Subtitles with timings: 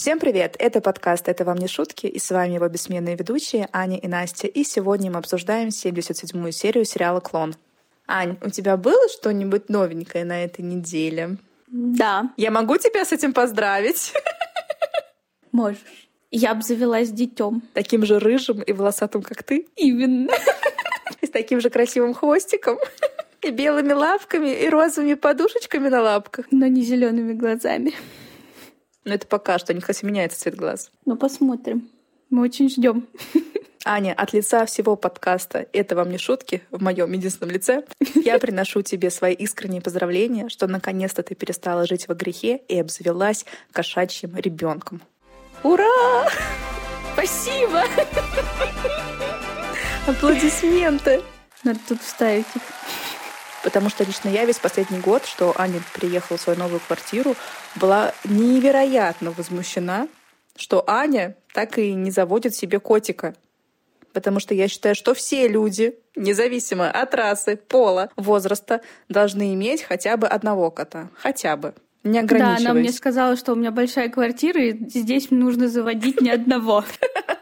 [0.00, 0.56] Всем привет!
[0.58, 4.46] Это подкаст «Это вам не шутки» и с вами его бессменные ведущие Аня и Настя.
[4.46, 7.54] И сегодня мы обсуждаем 77-ю серию сериала «Клон».
[8.08, 11.36] Ань, у тебя было что-нибудь новенькое на этой неделе?
[11.66, 12.32] Да.
[12.38, 14.14] Я могу тебя с этим поздравить?
[15.52, 16.08] Можешь.
[16.30, 17.62] Я обзавелась детем.
[17.74, 19.68] Таким же рыжим и волосатым, как ты?
[19.76, 20.30] Именно.
[21.20, 22.78] И с таким же красивым хвостиком?
[23.42, 26.46] И белыми лапками, и розовыми подушечками на лапках?
[26.50, 27.92] Но не зелеными глазами.
[29.10, 30.92] Но это пока что, не хоть меняется цвет глаз.
[31.04, 31.90] Ну, посмотрим.
[32.30, 33.08] Мы очень ждем.
[33.84, 37.82] Аня, от лица всего подкаста «Это вам не шутки» в моем единственном лице,
[38.14, 43.46] я приношу тебе свои искренние поздравления, что наконец-то ты перестала жить во грехе и обзавелась
[43.72, 45.02] кошачьим ребенком.
[45.64, 46.28] Ура!
[47.14, 47.82] Спасибо!
[50.06, 51.20] Аплодисменты!
[51.64, 52.62] Надо тут вставить их.
[53.62, 57.36] Потому что лично я весь последний год, что Аня приехала в свою новую квартиру,
[57.76, 60.08] была невероятно возмущена,
[60.56, 63.34] что Аня так и не заводит себе котика.
[64.12, 70.16] Потому что я считаю, что все люди, независимо от расы, пола, возраста, должны иметь хотя
[70.16, 71.10] бы одного кота.
[71.14, 71.74] Хотя бы.
[72.02, 76.30] Не Да, она мне сказала, что у меня большая квартира, и здесь нужно заводить ни
[76.30, 76.84] одного.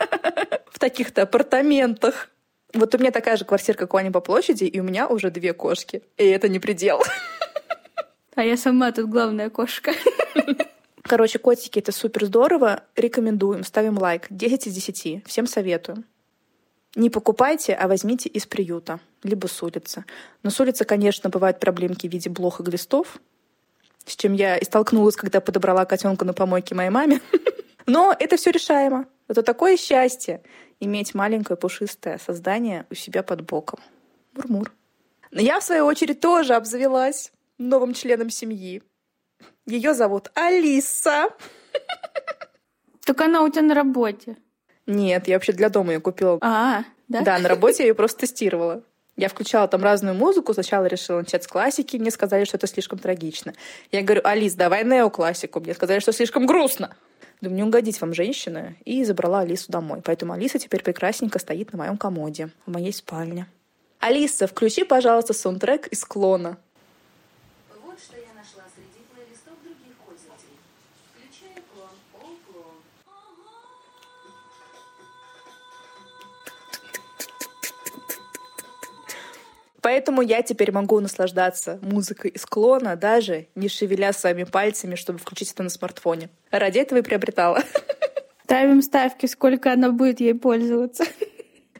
[0.70, 2.28] В таких-то апартаментах.
[2.74, 5.30] Вот у меня такая же квартира, как у Ани по площади, и у меня уже
[5.30, 6.02] две кошки.
[6.16, 7.02] И это не предел.
[8.34, 9.92] А я сама тут главная кошка.
[11.02, 12.84] Короче, котики— это супер здорово.
[12.94, 13.64] Рекомендуем.
[13.64, 14.26] Ставим лайк.
[14.30, 15.26] 10 из 10.
[15.26, 16.04] Всем советую.
[16.94, 20.04] Не покупайте, а возьмите из приюта, либо с улицы.
[20.42, 23.18] Но с улицы, конечно, бывают проблемки в виде блох и глистов,
[24.04, 27.20] с чем я и столкнулась, когда подобрала котенка на помойке моей маме.
[27.86, 29.06] Но это все решаемо.
[29.28, 30.42] Это такое счастье
[30.80, 33.80] иметь маленькое пушистое создание у себя под боком.
[34.34, 34.72] Мурмур.
[35.30, 38.82] Но я, в свою очередь, тоже обзавелась новым членом семьи.
[39.66, 41.28] Ее зовут Алиса.
[43.04, 44.36] Так она у тебя на работе.
[44.86, 46.38] Нет, я вообще для дома ее купила.
[46.40, 47.22] А, да?
[47.22, 48.82] Да, на работе я ее просто тестировала.
[49.16, 52.98] Я включала там разную музыку, сначала решила начать с классики, мне сказали, что это слишком
[52.98, 53.52] трагично.
[53.90, 55.58] Я говорю, Алис, давай неоклассику.
[55.60, 56.94] Мне сказали, что слишком грустно.
[57.40, 60.00] Думаю, не угодить вам, женщина, и забрала Алису домой.
[60.04, 63.46] Поэтому Алиса теперь прекрасненько стоит на моем комоде в моей спальне.
[64.00, 66.58] Алиса, включи, пожалуйста, саундтрек из «Клона».
[79.88, 85.52] Поэтому я теперь могу наслаждаться музыкой из клона, даже не шевеля своими пальцами, чтобы включить
[85.52, 86.28] это на смартфоне.
[86.50, 87.62] Ради этого и приобретала.
[88.44, 91.04] Ставим ставки, сколько она будет ей пользоваться.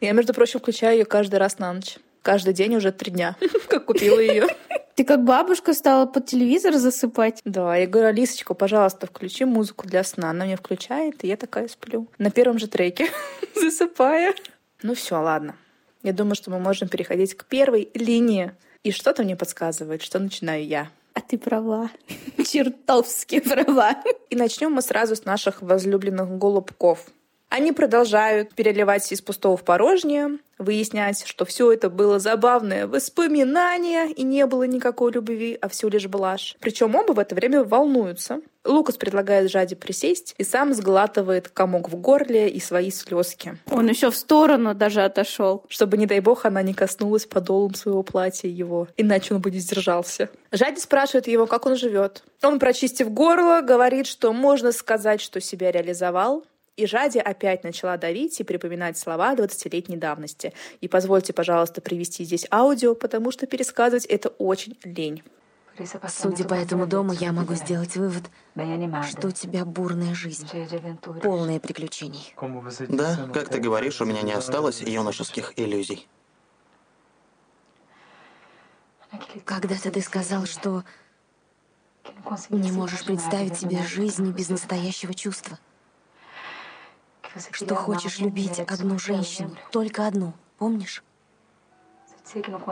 [0.00, 1.98] Я, между прочим, включаю ее каждый раз на ночь.
[2.22, 3.36] Каждый день уже три дня,
[3.68, 4.47] как купила ее.
[4.94, 7.42] Ты как бабушка стала под телевизор засыпать.
[7.44, 10.30] Да, я говорю, Алисочка, пожалуйста, включи музыку для сна.
[10.30, 12.08] Она мне включает, и я такая сплю.
[12.16, 13.10] На первом же треке,
[13.54, 14.32] засыпая.
[14.82, 15.56] Ну все, ладно.
[16.03, 18.53] Я думаю, что мы можем переходить к первой линии.
[18.84, 20.91] И что-то мне подсказывает, что начинаю я.
[21.14, 21.91] А ты права.
[22.47, 23.97] Чертовски права.
[24.31, 27.06] И начнем мы сразу с наших возлюбленных голубков.
[27.48, 34.22] Они продолжают переливать из пустого в порожнее, выяснять, что все это было забавное воспоминание и
[34.22, 36.56] не было никакой любви, а все лишь блажь.
[36.60, 38.41] Причем оба в это время волнуются.
[38.64, 43.56] Лукас предлагает Жаде присесть и сам сглатывает комок в горле и свои слезки.
[43.70, 45.65] Он еще в сторону даже отошел.
[45.69, 49.59] Чтобы, не дай бог, она не коснулась подолом своего платья его, иначе он бы не
[49.59, 50.28] сдержался.
[50.53, 52.25] Жади спрашивает его, как он живет.
[52.42, 56.44] Он, прочистив горло, говорит, что можно сказать, что себя реализовал,
[56.78, 60.53] и Жади опять начала давить и припоминать слова 20-летней давности.
[60.81, 65.25] И позвольте, пожалуйста, привести здесь аудио, потому что пересказывать это очень лень.
[66.09, 68.25] Судя по этому дому, я могу сделать вывод,
[69.09, 70.49] что у тебя бурная жизнь,
[71.21, 72.34] полная приключений.
[72.89, 76.06] Да, как ты говоришь, у меня не осталось юношеских иллюзий.
[79.45, 80.84] Когда-то ты сказал, что
[82.51, 85.59] не можешь представить себе жизнь без настоящего чувства.
[87.51, 91.03] Что хочешь любить одну женщину, только одну, помнишь?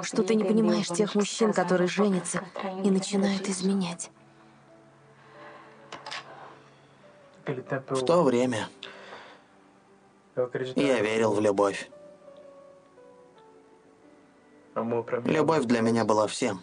[0.03, 2.45] Что ты не понимаешь тех мужчин, которые женятся
[2.85, 4.11] и начинают изменять.
[7.47, 8.69] В то время
[10.75, 11.89] я верил в любовь.
[14.75, 16.61] Любовь для меня была всем.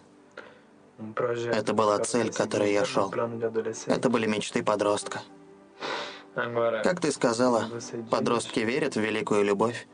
[1.52, 3.12] Это была цель, к которой я шел.
[3.88, 5.22] Это были мечты подростка.
[6.36, 7.70] Как ты сказала,
[8.10, 9.88] подростки верят в великую любовь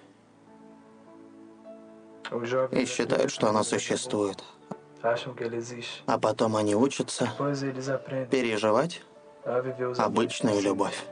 [2.72, 4.44] и считают, что она существует.
[6.06, 7.30] А потом они учатся
[8.32, 9.02] переживать
[9.98, 11.06] обычную любовь.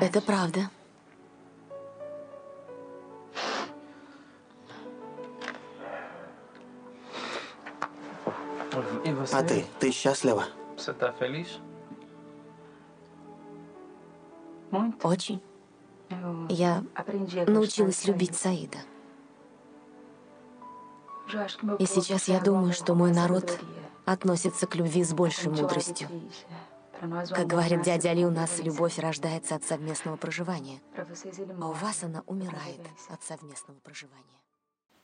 [0.00, 0.70] Это правда.
[9.32, 9.64] А ты?
[9.78, 10.44] Ты счастлива?
[15.02, 15.42] Очень.
[16.48, 16.84] Я
[17.46, 18.78] научилась любить Саида.
[21.78, 23.58] И сейчас я думаю, что мой народ
[24.04, 26.08] относится к любви с большей мудростью.
[27.00, 30.80] Как говорит дядя Али, у нас любовь рождается от совместного проживания,
[31.60, 34.22] а у вас она умирает от совместного проживания.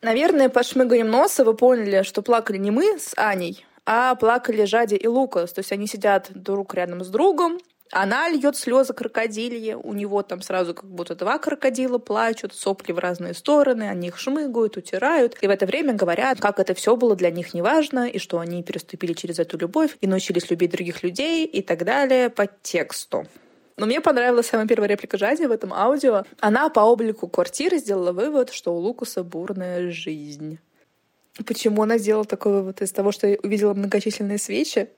[0.02, 4.94] Наверное, по шмыганием носа вы поняли, что плакали не мы с Аней, а плакали Жади
[4.94, 5.52] и Лукас.
[5.52, 7.58] То есть они сидят друг рядом с другом,
[7.90, 12.98] она льет слезы крокодильи, у него там сразу как будто два крокодила плачут, сопли в
[12.98, 17.16] разные стороны, они их шмыгают, утирают, и в это время говорят, как это все было
[17.16, 21.46] для них неважно, и что они переступили через эту любовь и научились любить других людей
[21.46, 23.26] и так далее по тексту.
[23.76, 26.24] Но мне понравилась самая первая реплика Жади в этом аудио.
[26.38, 30.58] Она по облику квартиры сделала вывод, что у Лукуса бурная жизнь.
[31.46, 32.82] Почему она сделала такой вывод?
[32.82, 34.90] Из того, что увидела многочисленные свечи?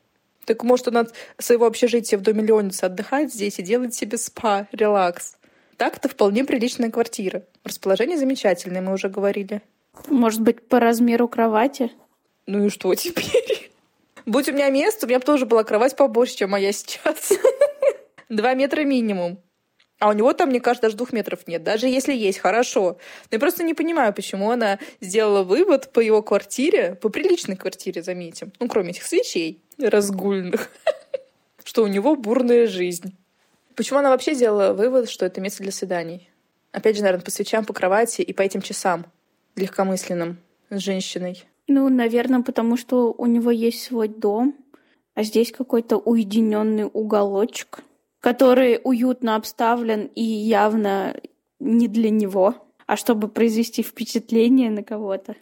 [0.44, 4.67] Так может он от своего общежития в доме Леоница отдыхает здесь и делает себе спа,
[4.73, 5.37] релакс.
[5.77, 7.44] Так-то вполне приличная квартира.
[7.65, 9.62] Расположение замечательное, мы уже говорили.
[10.09, 11.93] Может быть, по размеру кровати?
[12.47, 13.71] Ну и что теперь?
[14.27, 17.33] Будь у меня место, у меня бы тоже была кровать побольше, чем моя сейчас.
[18.29, 19.39] Два метра минимум.
[20.02, 21.62] А у него там, мне кажется, даже двух метров нет.
[21.62, 22.99] Даже если есть, хорошо.
[23.31, 28.02] Но я просто не понимаю, почему она сделала вывод по его квартире, по приличной квартире,
[28.02, 28.52] заметим.
[28.58, 30.70] Ну, кроме этих свечей разгульных,
[31.62, 33.16] что у него бурная жизнь.
[33.76, 36.28] Почему она вообще сделала вывод, что это место для свиданий?
[36.72, 39.06] Опять же, наверное, по свечам, по кровати и по этим часам
[39.55, 40.38] легкомысленным
[40.70, 41.44] с женщиной.
[41.69, 44.56] Ну, наверное, потому что у него есть свой дом,
[45.14, 47.84] а здесь какой-то уединенный уголочек
[48.22, 51.20] который уютно обставлен и явно
[51.58, 52.54] не для него,
[52.86, 55.34] а чтобы произвести впечатление на кого-то.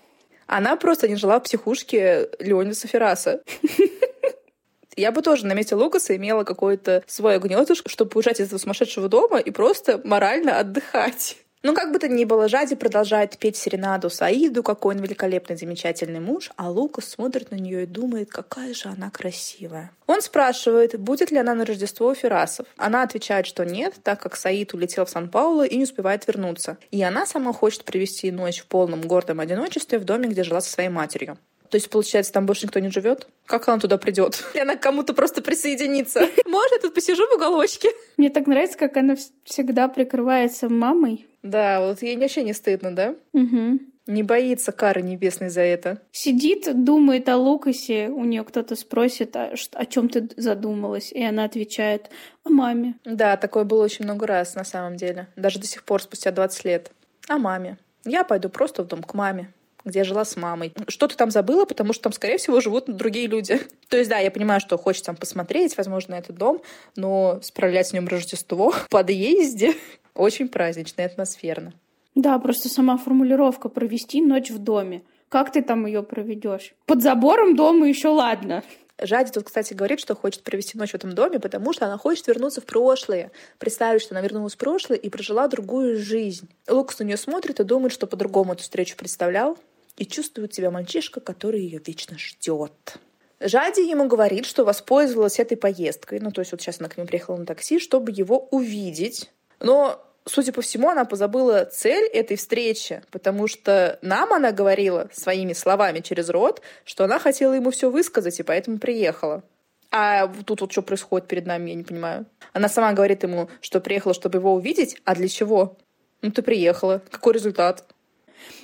[0.47, 3.43] Она просто не жила в психушке Леонида Ферраса.
[4.97, 9.09] Я бы тоже на месте Лукаса имела какой-то свой гнездышко, чтобы уезжать из этого сумасшедшего
[9.09, 11.37] дома и просто морально отдыхать.
[11.63, 16.21] Ну, как бы то ни было, Жади продолжает петь серенаду Саиду, какой он великолепный, замечательный
[16.21, 19.91] муж, а Лукас смотрит на нее и думает, какая же она красивая.
[20.07, 22.67] Он спрашивает, будет ли она на Рождество у Ферасов.
[22.79, 26.79] Она отвечает, что нет, так как Саид улетел в Сан-Пауло и не успевает вернуться.
[26.91, 30.71] И она сама хочет провести ночь в полном гордом одиночестве в доме, где жила со
[30.71, 31.37] своей матерью.
[31.71, 33.29] То есть, получается, там больше никто не живет?
[33.47, 34.45] Как она туда придет?
[34.55, 36.21] Или она к кому-то просто присоединится?
[36.47, 37.91] Может, я тут посижу в уголочке?
[38.17, 41.29] Мне так нравится, как она всегда прикрывается мамой.
[41.43, 43.15] Да, вот ей вообще не стыдно, да?
[43.33, 43.79] Угу.
[44.09, 46.03] Не боится кары небесной за это.
[46.11, 51.45] Сидит, думает о Лукасе, у нее кто-то спросит, а, о чем ты задумалась, и она
[51.45, 52.11] отвечает
[52.45, 52.97] о маме.
[53.05, 55.29] Да, такое было очень много раз на самом деле.
[55.37, 56.91] Даже до сих пор, спустя 20 лет.
[57.29, 57.79] О маме.
[58.05, 59.53] Я пойду просто в дом к маме
[59.85, 60.73] где я жила с мамой.
[60.89, 63.61] Что ты там забыла, потому что там, скорее всего, живут другие люди.
[63.89, 66.63] То есть, да, я понимаю, что хочется там посмотреть, возможно, этот дом,
[66.97, 69.75] но справлять с ним Рождество в подъезде
[70.15, 71.73] очень празднично и атмосферно.
[72.15, 75.03] Да, просто сама формулировка провести ночь в доме.
[75.29, 76.75] Как ты там ее проведешь?
[76.87, 78.65] Под забором дома еще ладно.
[79.03, 82.27] Жади тут, кстати, говорит, что хочет провести ночь в этом доме, потому что она хочет
[82.27, 83.31] вернуться в прошлое.
[83.59, 86.51] Представить, что она вернулась в прошлое и прожила другую жизнь.
[86.69, 89.57] Лукас на нее смотрит и думает, что по-другому эту встречу представлял,
[90.01, 92.97] и чувствует себя мальчишка, который ее вечно ждет.
[93.39, 97.07] Жади ему говорит, что воспользовалась этой поездкой, ну то есть вот сейчас она к нему
[97.07, 99.31] приехала на такси, чтобы его увидеть.
[99.61, 105.53] Но судя по всему, она позабыла цель этой встречи, потому что нам она говорила своими
[105.53, 109.43] словами через рот, что она хотела ему все высказать, и поэтому приехала.
[109.91, 112.25] А тут вот что происходит перед нами, я не понимаю.
[112.55, 115.77] Она сама говорит ему, что приехала, чтобы его увидеть, а для чего?
[116.23, 117.03] Ну ты приехала.
[117.11, 117.85] Какой результат?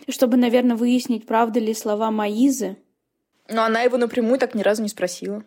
[0.09, 2.77] Чтобы, наверное, выяснить, правда ли слова Маизы.
[3.49, 5.45] Но она его напрямую так ни разу не спросила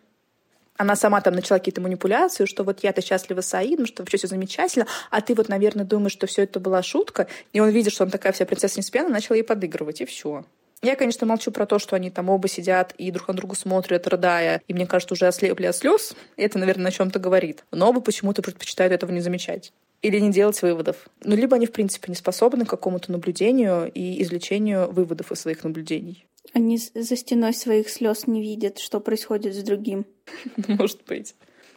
[0.80, 4.28] она сама там начала какие-то манипуляции, что вот я-то счастлива с Аидом, что вообще все
[4.28, 8.04] замечательно, а ты вот, наверное, думаешь, что все это была шутка, и он видит, что
[8.04, 10.46] он такая вся принцесса Неспьяна, начал ей подыгрывать, и все.
[10.80, 14.06] Я, конечно, молчу про то, что они там оба сидят и друг на друга смотрят,
[14.06, 16.14] рыдая, и мне кажется, уже ослепли от слез.
[16.38, 17.64] Это, наверное, о чем-то говорит.
[17.70, 21.08] Но оба почему-то предпочитают этого не замечать или не делать выводов.
[21.22, 25.64] Ну, либо они, в принципе, не способны к какому-то наблюдению и извлечению выводов из своих
[25.64, 26.26] наблюдений.
[26.52, 30.06] Они за стеной своих слез не видят, что происходит с другим.
[30.68, 31.34] Может быть.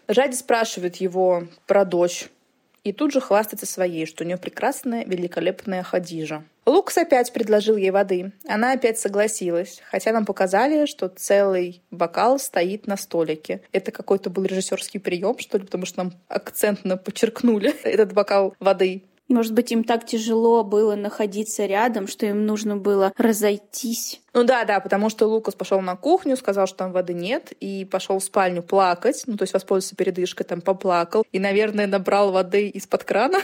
[0.08, 2.30] Жади спрашивает его про дочь.
[2.84, 6.44] И тут же хвастается своей, что у нее прекрасная, великолепная Хадижа.
[6.66, 8.32] Лукас опять предложил ей воды.
[8.48, 13.62] Она опять согласилась, хотя нам показали, что целый бокал стоит на столике.
[13.74, 19.04] Это какой-то был режиссерский прием, что ли, потому что нам акцентно подчеркнули этот бокал воды.
[19.30, 24.22] Может быть, им так тяжело было находиться рядом, что им нужно было разойтись.
[24.34, 27.86] Ну да, да, потому что Лукас пошел на кухню, сказал, что там воды нет, и
[27.86, 32.68] пошел в спальню плакать, ну то есть воспользоваться передышкой, там поплакал, и, наверное, набрал воды
[32.70, 33.40] из-под крана.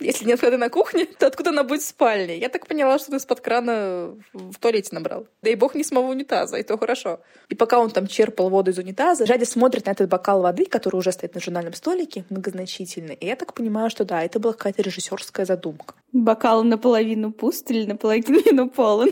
[0.00, 2.38] Если нет воды на кухне, то откуда она будет в спальне?
[2.38, 5.26] Я так поняла, что он из-под крана в туалете набрал.
[5.42, 7.20] Да и бог не самого унитаза, и то хорошо.
[7.48, 10.96] И пока он там черпал воду из унитаза, Жади смотрит на этот бокал воды, который
[10.96, 13.14] уже стоит на журнальном столике, многозначительный.
[13.14, 15.94] И я так понимаю, что да, это была какая-то режиссерская задумка.
[16.12, 19.10] Бокал наполовину пуст или наполовину полон?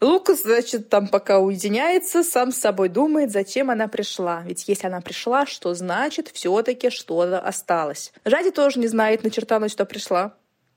[0.00, 4.42] Лукас, значит, там пока уединяется, сам с собой думает, зачем она пришла.
[4.44, 8.12] Ведь если она пришла, что значит, все-таки что-то осталось.
[8.24, 10.34] Жади тоже не знает на чертану, что пришла,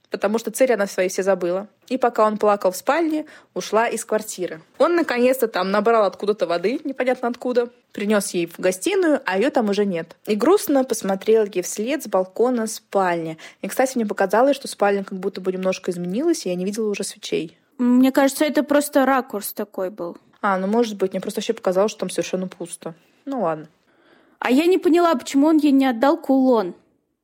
[0.10, 1.68] потому что цель она свои все забыла.
[1.88, 4.62] И пока он плакал в спальне, ушла из квартиры.
[4.78, 9.70] Он наконец-то там набрал откуда-то воды, непонятно откуда, принес ей в гостиную, а ее там
[9.70, 10.16] уже нет.
[10.28, 13.38] И грустно посмотрел ей вслед с балкона спальни.
[13.62, 16.90] И, кстати, мне показалось, что спальня как будто бы немножко изменилась, и я не видела
[16.90, 17.59] уже свечей.
[17.80, 20.18] Мне кажется, это просто ракурс такой был.
[20.42, 22.94] А, ну может быть, мне просто вообще показалось, что там совершенно пусто.
[23.26, 23.68] Ну ладно.
[24.40, 26.76] А я не поняла, почему он ей не отдал кулон.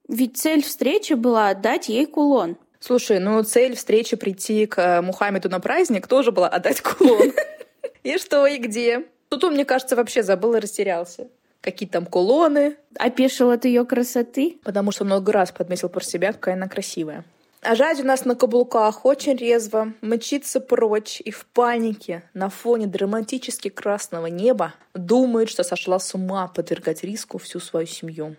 [0.07, 2.57] Ведь цель встречи была отдать ей кулон.
[2.79, 7.33] Слушай, ну цель встречи прийти к э, Мухаммеду на праздник тоже была отдать кулон.
[8.03, 9.05] И что, и где?
[9.29, 11.27] Тут он, мне кажется, вообще забыл и растерялся.
[11.61, 12.77] Какие там кулоны.
[12.99, 14.59] Опешил от ее красоты.
[14.63, 17.25] Потому что много раз подметил про себя, какая она красивая.
[17.67, 22.85] А Жадь у нас на каблуках очень резво, мчится прочь и в панике на фоне
[22.85, 28.35] драматически красного неба думает, что сошла с ума подвергать риску всю свою семью.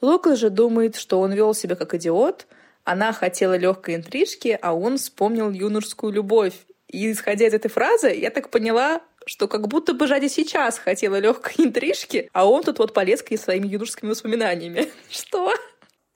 [0.00, 2.46] Лукас же думает, что он вел себя как идиот,
[2.84, 6.54] она хотела легкой интрижки, а он вспомнил юношескую любовь.
[6.88, 11.16] И исходя из этой фразы, я так поняла, что как будто бы Жади сейчас хотела
[11.16, 14.88] легкой интрижки, а он тут вот полез к ней своими юношескими воспоминаниями.
[15.10, 15.52] Что?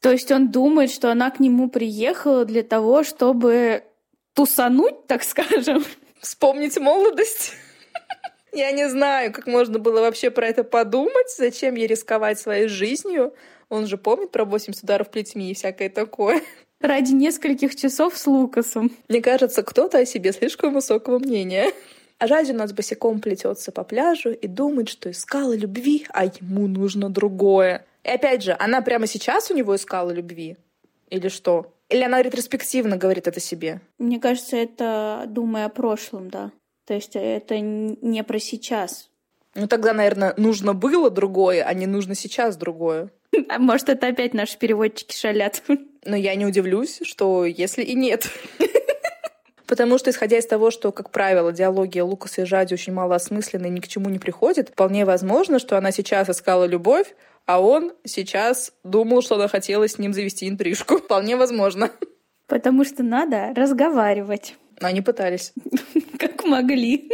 [0.05, 3.85] То есть он думает, что она к нему приехала для того, чтобы
[4.35, 5.83] тусануть, так скажем.
[6.21, 7.53] Вспомнить молодость.
[8.53, 11.35] Я не знаю, как можно было вообще про это подумать.
[11.35, 13.33] Зачем ей рисковать своей жизнью?
[13.71, 16.43] Он же помнит про 80 ударов плетьми и всякое такое.
[16.83, 18.95] Ради нескольких часов с Лукасом.
[19.09, 21.73] Мне кажется, кто-то о себе слишком высокого мнения.
[22.19, 26.67] А Ради у нас босиком плетется по пляжу и думает, что искала любви, а ему
[26.67, 27.87] нужно другое.
[28.05, 30.57] И опять же, она прямо сейчас у него искала любви?
[31.11, 31.75] Или что?
[31.89, 33.81] Или она ретроспективно говорит это себе?
[33.99, 36.53] Мне кажется, это думая о прошлом, да.
[36.87, 39.11] То есть это не про сейчас.
[39.55, 43.11] Ну тогда, наверное, нужно было другое, а не нужно сейчас другое.
[43.49, 45.63] А может, это опять наши переводчики шалят.
[46.05, 48.29] Но я не удивлюсь, что если и нет.
[49.67, 53.71] Потому что, исходя из того, что, как правило, диалогия Лукаса и Жади очень малоосмысленна и
[53.71, 57.15] ни к чему не приходит, вполне возможно, что она сейчас искала любовь,
[57.47, 60.97] а он сейчас думал, что она хотела с ним завести интрижку.
[60.99, 61.91] Вполне возможно.
[62.47, 64.57] Потому что надо разговаривать.
[64.81, 65.53] Они пытались.
[66.19, 67.11] Как могли.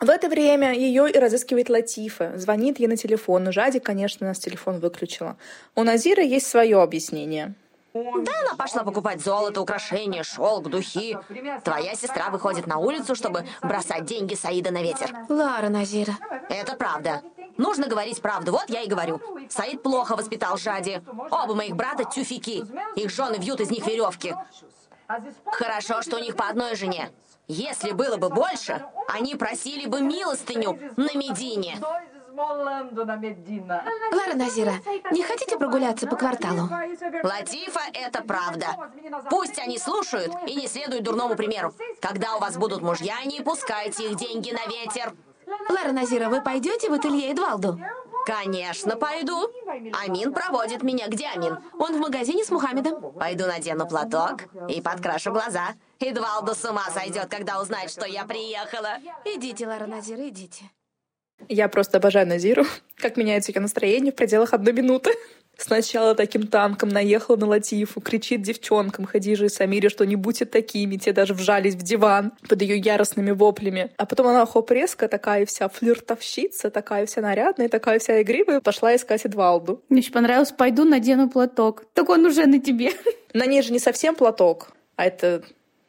[0.00, 2.32] В это время ее и разыскивает Латифа.
[2.36, 3.44] Звонит ей на телефон.
[3.44, 5.38] Но Жади, конечно, нас телефон выключила.
[5.74, 7.54] У Назира есть свое объяснение.
[8.24, 11.18] Да, она пошла покупать золото, украшения, шелк, духи.
[11.64, 15.14] Твоя сестра выходит на улицу, чтобы бросать деньги Саида на ветер.
[15.28, 16.16] Лара Назира.
[16.48, 17.22] Это правда.
[17.56, 19.20] Нужно говорить правду, вот я и говорю.
[19.48, 21.02] Саид плохо воспитал Жади.
[21.30, 22.64] Оба моих брата тюфики.
[22.96, 24.34] Их жены вьют из них веревки.
[25.46, 27.10] Хорошо, что у них по одной жене.
[27.48, 31.78] Если было бы больше, они просили бы милостыню на Медине.
[32.36, 34.74] Лара Назира,
[35.10, 36.68] не хотите прогуляться по кварталу?
[37.22, 38.66] Латифа, это правда.
[39.30, 41.72] Пусть они слушают и не следуют дурному примеру.
[42.00, 45.14] Когда у вас будут мужья, не пускайте их деньги на ветер.
[45.68, 47.78] Лара Назира, вы пойдете в ателье Эдвалду?
[48.26, 49.48] Конечно, пойду.
[50.04, 51.06] Амин проводит меня.
[51.06, 51.58] Где Амин?
[51.78, 53.12] Он в магазине с Мухаммедом.
[53.12, 55.74] Пойду надену платок и подкрашу глаза.
[56.00, 58.98] Эдвалду с ума сойдет, когда узнает, что я приехала.
[59.24, 60.64] Идите, Лара Назира, идите.
[61.48, 62.64] Я просто обожаю Назиру.
[62.96, 65.12] Как меняется ее настроение в пределах одной минуты.
[65.58, 70.96] Сначала таким танком наехала на Латифу, кричит девчонкам Хадиже и Самире, что не будьте такими,
[70.96, 73.90] те даже вжались в диван под ее яростными воплями.
[73.96, 78.94] А потом она хоп резко, такая вся флиртовщица, такая вся нарядная, такая вся игривая, пошла
[78.94, 79.82] искать Эдвалду.
[79.88, 81.84] Мне очень понравилось, пойду надену платок.
[81.94, 82.92] Так он уже на тебе.
[83.32, 85.42] На ней же не совсем платок, а это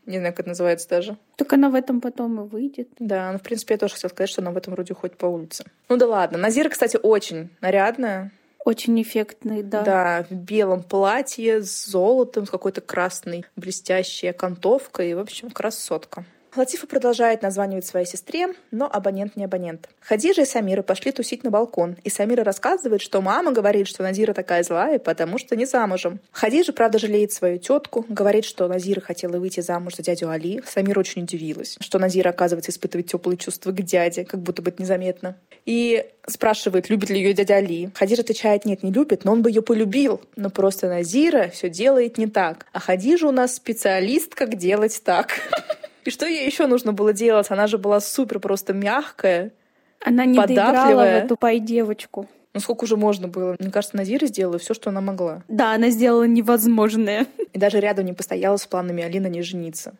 [0.07, 1.17] не знаю, как это называется даже.
[1.35, 2.89] Так она в этом потом и выйдет.
[2.97, 5.25] Да, ну, в принципе, я тоже хотела сказать, что она в этом вроде ходит по
[5.25, 5.65] улице.
[5.89, 6.37] Ну да ладно.
[6.37, 8.31] Назира, кстати, очень нарядная.
[8.65, 9.81] Очень эффектный, да.
[9.83, 15.11] Да, в белом платье с золотом, с какой-то красной блестящей окантовкой.
[15.11, 16.25] И, в общем, красотка.
[16.57, 19.89] Латифа продолжает названивать своей сестре, но абонент не абонент.
[19.99, 24.33] Хадижа и Самира пошли тусить на балкон, и Самира рассказывает, что мама говорит, что Назира
[24.33, 26.19] такая злая, потому что не замужем.
[26.31, 30.61] Хадижа, правда, жалеет свою тетку, говорит, что Назира хотела выйти замуж за дядю Али.
[30.65, 34.81] Самира очень удивилась, что Назира, оказывается, испытывает теплые чувства к дяде, как будто бы это
[34.81, 35.37] незаметно.
[35.65, 37.91] И спрашивает, любит ли ее дядя Али.
[37.93, 40.21] Хадижа отвечает, нет, не любит, но он бы ее полюбил.
[40.35, 42.65] Но просто Назира все делает не так.
[42.73, 45.39] А Хадижа у нас специалист, как делать так.
[46.07, 47.47] И что ей еще нужно было делать?
[47.49, 49.51] Она же была супер просто мягкая,
[49.99, 52.29] Она не доиграла в эту пай-девочку.
[52.53, 53.57] Ну сколько уже можно было?
[53.59, 55.43] Мне кажется, Назира сделала все, что она могла.
[55.49, 57.25] Да, она сделала невозможное.
[57.51, 59.95] И даже рядом не постояла с планами Алина не жениться.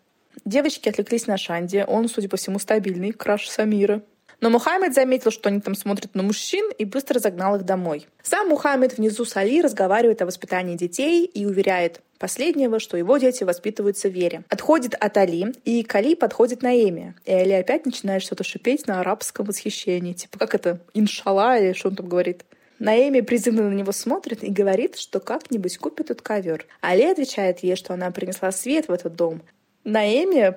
[0.45, 1.83] Девочки отвлеклись на Шанди.
[1.85, 4.01] Он, судя по всему, стабильный, краш Самира.
[4.39, 8.07] Но Мухаммед заметил, что они там смотрят на мужчин и быстро загнал их домой.
[8.21, 13.43] Сам Мухаммед внизу с Али разговаривает о воспитании детей и уверяет последнего, что его дети
[13.43, 14.43] воспитываются в вере.
[14.49, 17.15] Отходит от Али, и к Али подходит Наэми.
[17.25, 20.13] И Али опять начинает что-то шипеть на арабском восхищении.
[20.13, 22.45] Типа, как это, иншалла или что он там говорит.
[22.79, 26.65] Наэми призывно на него смотрит и говорит, что как-нибудь купит тут ковер.
[26.81, 29.41] Али отвечает ей, что она принесла свет в этот дом.
[29.83, 30.55] Наэми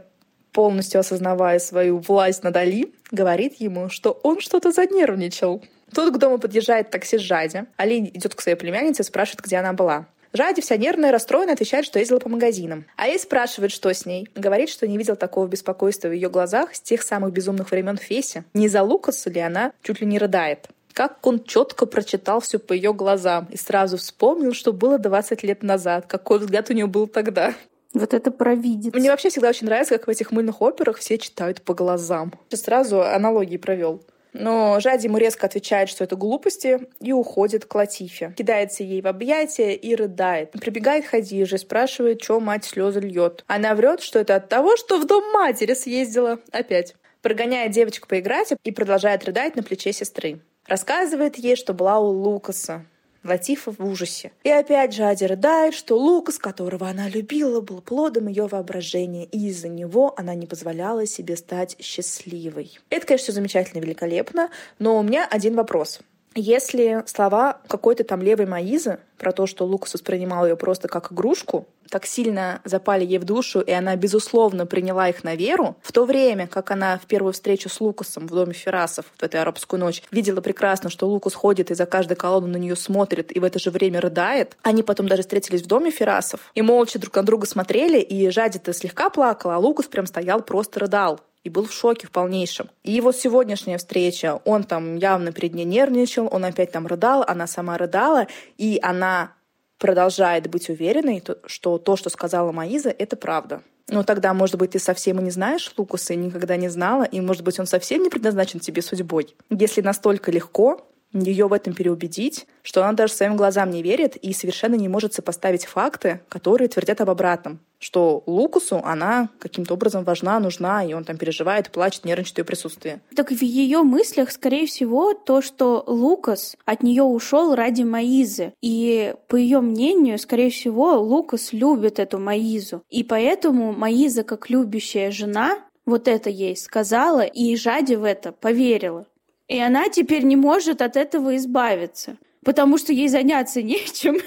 [0.52, 5.62] полностью осознавая свою власть над Али, говорит ему, что он что-то занервничал.
[5.94, 7.64] Тут к дому подъезжает такси Жади.
[7.76, 10.06] Али идет к своей племяннице и спрашивает, где она была.
[10.32, 12.84] Жади вся нервная, расстроена, отвечает, что ездила по магазинам.
[12.96, 14.28] А ей спрашивает, что с ней.
[14.36, 18.44] Говорит, что не видел такого беспокойства в ее глазах с тех самых безумных времен Феси.
[18.54, 20.68] Не за Лукаса ли она чуть ли не рыдает.
[20.92, 25.62] Как он четко прочитал все по ее глазам и сразу вспомнил, что было 20 лет
[25.62, 27.54] назад, какой взгляд у нее был тогда.
[27.92, 28.94] Вот это провидец.
[28.94, 32.32] Мне вообще всегда очень нравится, как в этих мыльных операх все читают по глазам.
[32.50, 34.02] Сразу аналогии провел.
[34.32, 38.32] Но Жади ему резко отвечает, что это глупости, и уходит к Латифе.
[38.36, 40.52] Кидается ей в объятия и рыдает.
[40.52, 43.44] Прибегает Хадижа спрашивает, что мать слезы льет.
[43.48, 46.38] Она врет, что это от того, что в дом матери съездила.
[46.52, 46.94] Опять.
[47.22, 50.40] Прогоняет девочку поиграть и продолжает рыдать на плече сестры.
[50.66, 52.86] Рассказывает ей, что была у Лукаса.
[53.24, 54.32] Латифа в ужасе.
[54.44, 59.48] И опять же Ади рыдает, что Лукас, которого она любила, был плодом ее воображения, и
[59.48, 62.78] из-за него она не позволяла себе стать счастливой.
[62.88, 66.00] Это, конечно, все замечательно и великолепно, но у меня один вопрос.
[66.36, 71.66] Если слова какой-то там левой Маизы про то, что Лукас воспринимал ее просто как игрушку,
[71.90, 76.04] так сильно запали ей в душу, и она, безусловно, приняла их на веру, в то
[76.04, 80.02] время, как она в первую встречу с Лукасом в доме Ферасов в эту арабскую ночь
[80.12, 83.58] видела прекрасно, что Лукас ходит и за каждой колонну на нее смотрит, и в это
[83.58, 87.46] же время рыдает, они потом даже встретились в доме Ферасов, и молча друг на друга
[87.46, 92.06] смотрели, и Жади-то слегка плакала, а Лукас прям стоял, просто рыдал и был в шоке
[92.06, 92.70] в полнейшем.
[92.82, 97.46] И вот сегодняшняя встреча, он там явно перед ней нервничал, он опять там рыдал, она
[97.46, 98.26] сама рыдала,
[98.58, 99.32] и она
[99.78, 103.62] продолжает быть уверенной, что то, что сказала Маиза, это правда.
[103.88, 107.20] Но тогда, может быть, ты совсем и не знаешь Лукаса и никогда не знала, и,
[107.20, 109.34] может быть, он совсем не предназначен тебе судьбой.
[109.48, 114.32] Если настолько легко, ее в этом переубедить, что она даже своим глазам не верит и
[114.32, 117.60] совершенно не может сопоставить факты, которые твердят об обратном.
[117.78, 123.00] Что Лукусу она каким-то образом важна, нужна, и он там переживает, плачет, нервничает ее присутствие.
[123.16, 128.52] Так в ее мыслях, скорее всего, то, что Лукас от нее ушел ради Маизы.
[128.60, 132.82] И по ее мнению, скорее всего, Лукас любит эту Маизу.
[132.90, 139.06] И поэтому Маиза, как любящая жена, вот это ей сказала, и Жади в это поверила.
[139.50, 144.18] И она теперь не может от этого избавиться, потому что ей заняться нечем.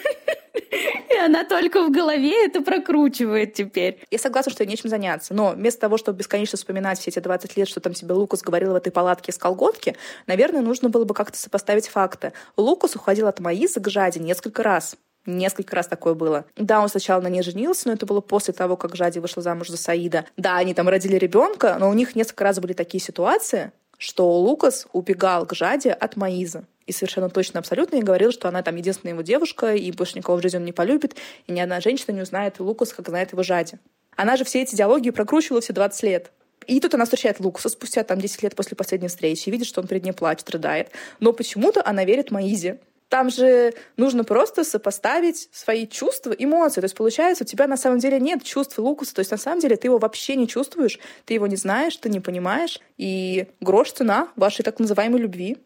[1.10, 4.04] И она только в голове это прокручивает теперь.
[4.12, 5.34] Я согласна, что ей нечем заняться.
[5.34, 8.74] Но вместо того, чтобы бесконечно вспоминать все эти 20 лет, что там тебе Лукас говорил
[8.74, 9.96] в этой палатке с колготки,
[10.28, 12.34] наверное, нужно было бы как-то сопоставить факты.
[12.58, 14.98] Лукас уходил от Маизы к Жаде несколько раз.
[15.26, 16.44] Несколько раз такое было.
[16.58, 19.70] Да, он сначала на ней женился, но это было после того, как Жади вышла замуж
[19.70, 20.26] за Саида.
[20.36, 23.72] Да, они там родили ребенка, но у них несколько раз были такие ситуации,
[24.04, 26.66] что Лукас убегал к Жаде от Маизы.
[26.86, 30.38] И совершенно точно, абсолютно, и говорил, что она там единственная его девушка, и больше никого
[30.38, 31.16] в жизни он не полюбит,
[31.48, 33.80] и ни одна женщина не узнает Лукас, как знает его Жаде.
[34.18, 36.32] Она же все эти диалоги прокручивала все 20 лет.
[36.68, 39.80] И тут она встречает Лукаса спустя там 10 лет после последней встречи и видит, что
[39.80, 40.92] он перед ней плачет, рыдает.
[41.22, 42.82] Но почему-то она верит Маизе.
[43.13, 46.82] Там же нужно просто сопоставить свои чувства, эмоции.
[46.82, 49.13] То есть получается, у тебя на самом деле нет чувств Лукаса.
[49.13, 52.10] То есть на самом деле ты его вообще не чувствуешь, ты его не знаешь, ты
[52.10, 52.80] не понимаешь.
[52.97, 55.58] И грош цена вашей так называемой любви.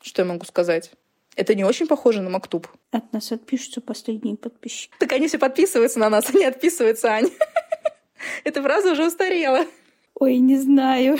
[0.00, 0.92] Что я могу сказать?
[1.34, 2.68] Это не очень похоже на Мактуб.
[2.92, 4.94] От нас отпишутся последние подписчики.
[5.00, 7.28] Так они все подписываются на нас, они отписываются, Ань.
[8.44, 9.66] Эта фраза уже устарела.
[10.14, 11.18] Ой, не знаю.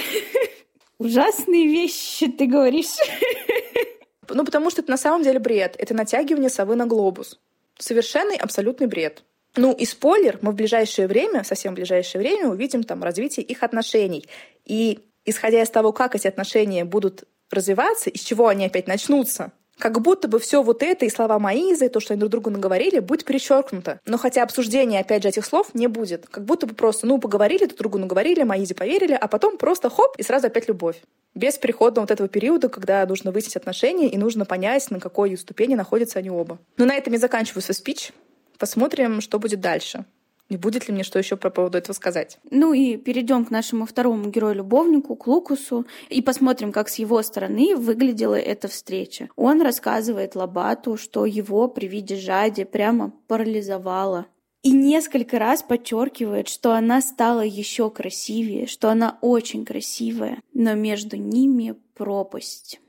[0.98, 2.94] Ужасные вещи ты говоришь.
[4.28, 5.76] Ну, потому что это на самом деле бред.
[5.78, 7.40] Это натягивание совы на глобус.
[7.78, 9.24] Совершенный абсолютный бред.
[9.56, 13.62] Ну и спойлер, мы в ближайшее время, совсем в ближайшее время увидим там развитие их
[13.62, 14.26] отношений.
[14.64, 20.00] И исходя из того, как эти отношения будут развиваться, из чего они опять начнутся, как
[20.00, 23.00] будто бы все вот это и слова Маизы, и то, что они друг другу наговорили,
[23.00, 24.00] будет перечеркнуто.
[24.06, 26.26] Но хотя обсуждения, опять же, этих слов не будет.
[26.26, 30.16] Как будто бы просто, ну, поговорили, друг другу наговорили, Маизе поверили, а потом просто хоп,
[30.16, 30.96] и сразу опять любовь.
[31.34, 35.74] Без перехода вот этого периода, когда нужно выяснить отношения и нужно понять, на какой ступени
[35.74, 36.58] находятся они оба.
[36.76, 38.12] Но на этом я заканчиваю свой спич.
[38.58, 40.04] Посмотрим, что будет дальше.
[40.48, 42.38] И будет ли мне что еще по поводу этого сказать?
[42.50, 47.74] Ну и перейдем к нашему второму герою-любовнику, к Лукусу, и посмотрим, как с его стороны
[47.76, 49.30] выглядела эта встреча.
[49.36, 54.26] Он рассказывает Лабату, что его при виде Жади прямо парализовало.
[54.62, 61.16] И несколько раз подчеркивает, что она стала еще красивее, что она очень красивая, но между
[61.16, 62.80] ними пропасть.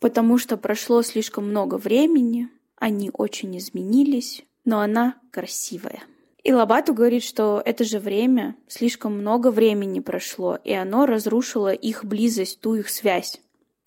[0.00, 6.02] Потому что прошло слишком много времени, они очень изменились, но она красивая.
[6.42, 12.04] И Лабату говорит, что это же время, слишком много времени прошло, и оно разрушило их
[12.04, 13.40] близость, ту их связь.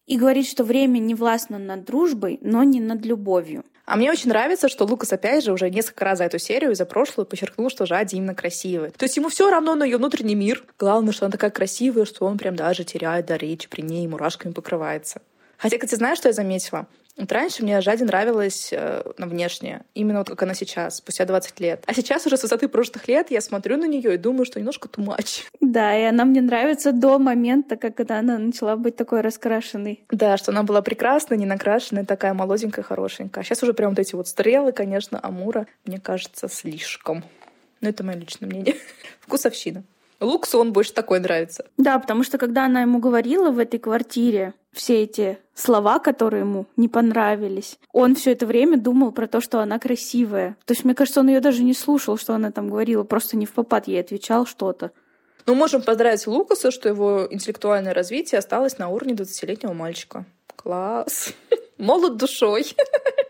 [0.06, 3.66] И говорит, что время не властно над дружбой, но не над любовью.
[3.86, 6.76] А мне очень нравится, что Лукас опять же уже несколько раз за эту серию и
[6.76, 8.92] за прошлую подчеркнул, что Жади именно красивая.
[8.92, 10.64] То есть ему все равно на ее внутренний мир.
[10.80, 14.54] Главное, что она такая красивая, что он прям даже теряет до речи при ней мурашками
[14.54, 15.22] покрывается.
[15.58, 16.88] Хотя, кстати, знаешь, что я заметила?
[17.18, 21.84] Вот раньше мне Жади нравилась э, внешне, именно вот как она сейчас, спустя 20 лет.
[21.88, 24.90] А сейчас уже с высоты прошлых лет я смотрю на нее и думаю, что немножко
[24.90, 25.46] тумач.
[25.62, 30.04] Да, и она мне нравится до момента, когда она начала быть такой раскрашенной.
[30.10, 33.44] Да, что она была прекрасная, не накрашенная, такая молоденькая, хорошенькая.
[33.44, 37.24] А сейчас уже прям вот эти вот стрелы, конечно, Амура, мне кажется, слишком.
[37.80, 38.76] Но это мое личное мнение.
[39.22, 39.84] Вкусовщина.
[40.20, 41.66] Луксу он больше такой нравится.
[41.78, 46.66] Да, потому что когда она ему говорила в этой квартире все эти слова, которые ему
[46.78, 50.58] не понравились, он все это время думал про то, что она красивая.
[50.66, 53.46] То есть, мне кажется, он ее даже не слушал, что она там говорила, просто не
[53.46, 54.92] в попад ей отвечал что-то.
[55.46, 60.26] Ну, можем поздравить Лукаса, что его интеллектуальное развитие осталось на уровне 20-летнего мальчика.
[60.56, 61.34] Класс.
[61.78, 62.66] Молод душой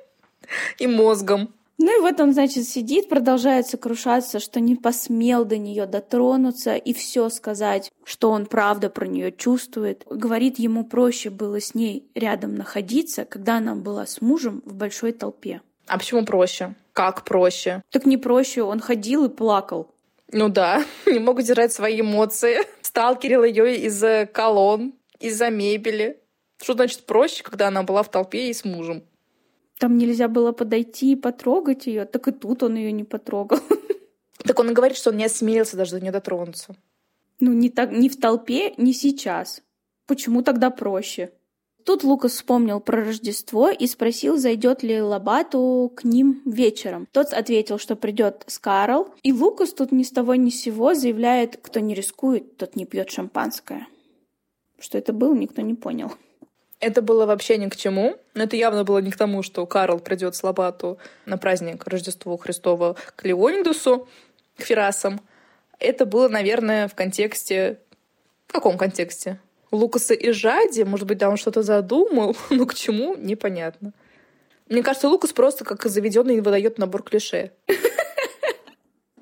[0.79, 1.53] и мозгом.
[1.77, 6.93] Ну и вот он, значит, сидит, продолжает сокрушаться, что не посмел до нее дотронуться и
[6.93, 10.03] все сказать, что он правда про нее чувствует.
[10.09, 15.11] Говорит, ему проще было с ней рядом находиться, когда она была с мужем в большой
[15.11, 15.61] толпе.
[15.87, 16.75] А почему проще?
[16.93, 17.83] Как проще?
[17.91, 19.91] Так не проще, он ходил и плакал.
[20.31, 22.59] Ну да, не мог держать свои эмоции.
[22.81, 26.21] Сталкерил ее из колонн, из-за мебели.
[26.61, 29.03] Что значит проще, когда она была в толпе и с мужем?
[29.79, 33.59] Там нельзя было подойти и потрогать ее, так и тут он ее не потрогал.
[34.45, 36.75] Так он и говорит, что он не осмелился даже до нее дотронуться.
[37.39, 39.63] Ну, не, так, не в толпе, не сейчас.
[40.05, 41.31] Почему тогда проще?
[41.85, 47.07] Тут Лукас вспомнил про Рождество и спросил, зайдет ли Лабату к ним вечером.
[47.11, 49.13] Тот ответил, что придет с Карл.
[49.21, 52.85] И Лукас тут ни с того ни с сего заявляет, кто не рискует, тот не
[52.85, 53.87] пьет шампанское.
[54.79, 56.11] Что это было, никто не понял.
[56.85, 58.15] Это было вообще ни к чему.
[58.35, 62.37] Но это явно было не к тому, что Карл придет с Лобату на праздник Рождества
[62.37, 64.07] Христова к Леониндусу,
[64.55, 65.19] к Ферасам.
[65.79, 67.79] Это было, наверное, в контексте...
[68.45, 69.39] В каком контексте?
[69.71, 73.91] Лукаса и Жади, может быть, да, он что-то задумал, но к чему, непонятно.
[74.69, 77.51] Мне кажется, Лукас просто как заведенный выдает набор клише.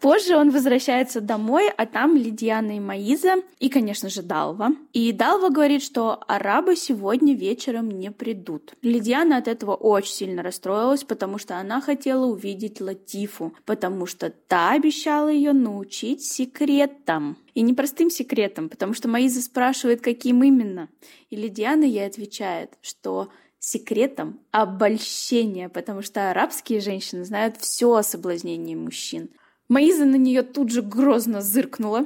[0.04, 4.72] Позже он возвращается домой, а там Лидиана и Маиза, и, конечно же, Далва.
[4.92, 8.74] И Далва говорит, что арабы сегодня вечером не придут.
[8.82, 14.72] Лидиана от этого очень сильно расстроилась, потому что она хотела увидеть Латифу, потому что та
[14.72, 17.38] обещала ее научить секретам.
[17.54, 20.89] И не простым секретам, потому что Маиза спрашивает, каким именно.
[21.30, 28.76] И Лидиана ей отвечает, что секретом обольщения, потому что арабские женщины знают все о соблазнении
[28.76, 29.30] мужчин.
[29.74, 32.06] Маиза на нее тут же грозно зыркнула.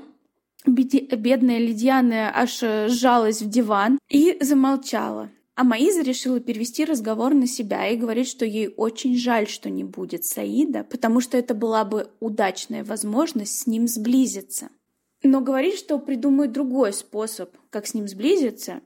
[0.66, 5.30] Бедная Лидиана аж э, сжалась в диван и замолчала.
[5.56, 9.84] А Маиза решила перевести разговор на себя и говорит, что ей очень жаль, что не
[9.84, 14.70] будет Саида, потому что это была бы удачная возможность с ним сблизиться.
[15.22, 18.80] Но говорит, что придумает другой способ, как с ним сблизиться,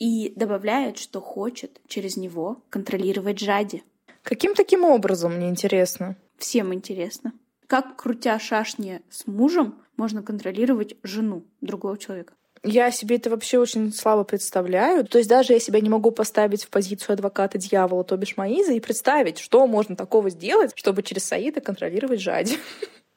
[0.00, 3.84] и добавляет, что хочет через него контролировать Жади.
[4.24, 6.16] Каким таким образом, мне интересно?
[6.36, 7.32] Всем интересно.
[7.66, 12.34] Как, крутя шашни с мужем, можно контролировать жену другого человека?
[12.62, 15.04] Я себе это вообще очень слабо представляю.
[15.04, 18.72] То есть даже я себя не могу поставить в позицию адвоката дьявола, то бишь Маиза,
[18.72, 22.58] и представить, что можно такого сделать, чтобы через Саида контролировать Жади.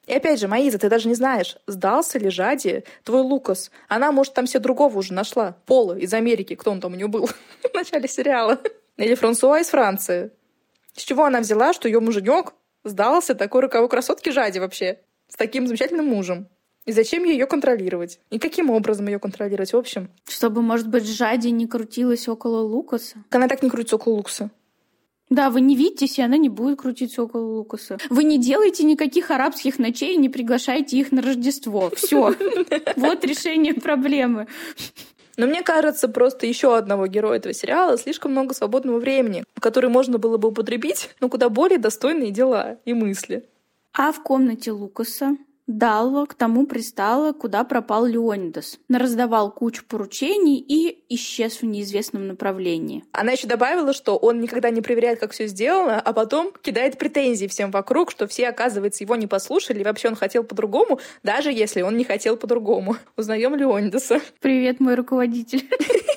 [0.05, 3.71] И опять же, Маиза, ты даже не знаешь, сдался ли Жади твой Лукас.
[3.89, 5.57] Она, может, там себе другого уже нашла.
[5.65, 7.27] Пола из Америки, кто он там у нее был
[7.61, 8.59] в начале сериала.
[8.97, 10.31] Или Франсуа из Франции.
[10.93, 12.53] С чего она взяла, что ее муженек
[12.87, 14.99] сдался такой роковой красотке Жаде вообще?
[15.27, 16.47] С таким замечательным мужем.
[16.85, 18.19] И зачем ее контролировать?
[18.29, 20.09] И каким образом ее контролировать, в общем?
[20.25, 23.17] Чтобы, может быть, Жади не крутилась около Лукаса.
[23.29, 24.51] Она так не крутится около Лукаса.
[25.29, 27.97] Да, вы не видитесь, и она не будет крутиться около Лукаса.
[28.09, 31.91] Вы не делаете никаких арабских ночей и не приглашаете их на Рождество.
[31.95, 32.33] Все.
[32.95, 34.47] Вот решение проблемы.
[35.37, 40.17] Но мне кажется, просто еще одного героя этого сериала слишком много свободного времени, который можно
[40.17, 43.47] было бы употребить, но куда более достойные дела и мысли.
[43.93, 45.37] А в комнате Лукаса
[45.67, 48.79] Далва к тому пристала, куда пропал Леонидас.
[48.87, 53.03] Нараздавал кучу поручений и исчез в неизвестном направлении.
[53.11, 57.47] Она еще добавила, что он никогда не проверяет, как все сделано, а потом кидает претензии
[57.47, 61.81] всем вокруг, что все, оказывается, его не послушали, и вообще он хотел по-другому, даже если
[61.81, 62.95] он не хотел по-другому.
[63.17, 64.21] Узнаем Леонидаса.
[64.39, 65.69] Привет, мой руководитель.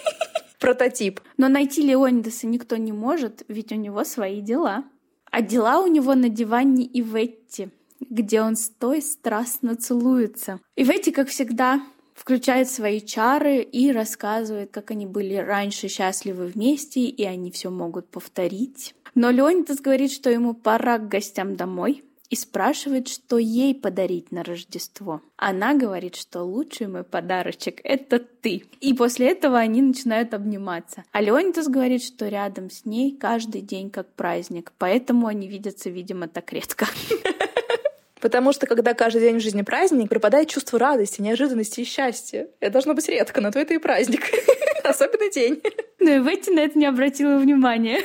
[0.60, 1.20] Прототип.
[1.38, 4.84] Но найти Леонидаса никто не может, ведь у него свои дела.
[5.32, 7.70] А дела у него на диване и Ветти
[8.08, 10.60] где он с той страстно целуется.
[10.76, 11.82] И Ветти, как всегда,
[12.14, 18.08] включает свои чары и рассказывает, как они были раньше счастливы вместе, и они все могут
[18.08, 18.94] повторить.
[19.14, 24.44] Но Леонидас говорит, что ему пора к гостям домой, и спрашивает, что ей подарить на
[24.44, 25.20] Рождество.
[25.36, 28.62] Она говорит, что лучший мой подарочек— это ты.
[28.80, 31.04] И после этого они начинают обниматься.
[31.10, 36.28] А Леонидас говорит, что рядом с ней каждый день как праздник, поэтому они видятся, видимо,
[36.28, 36.86] так редко.
[38.20, 42.48] Потому что когда каждый день в жизни праздник, пропадает чувство радости, неожиданности и счастья.
[42.60, 44.22] Это должно быть редко, но то это и праздник.
[44.84, 45.62] Особенный день.
[45.98, 48.00] Ну и Ветти на это не обратила внимания.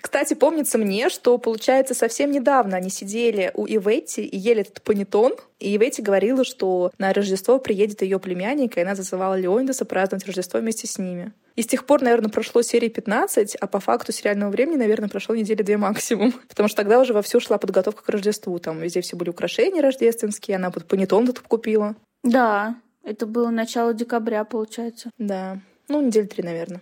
[0.00, 5.34] Кстати, помнится мне, что, получается, совсем недавно они сидели у Иветти и ели этот панетон,
[5.58, 10.60] и Иветти говорила, что на Рождество приедет ее племянник, и она зазывала Леонидаса праздновать Рождество
[10.60, 11.32] вместе с ними.
[11.56, 15.34] И с тех пор, наверное, прошло серии 15, а по факту сериального времени, наверное, прошло
[15.34, 16.32] недели две максимум.
[16.48, 18.58] Потому что тогда уже вовсю шла подготовка к Рождеству.
[18.58, 21.96] Там везде все были украшения рождественские, она под панетон тут купила.
[22.22, 25.10] Да, это было начало декабря, получается.
[25.18, 25.58] Да,
[25.88, 26.80] ну, недели три, наверное.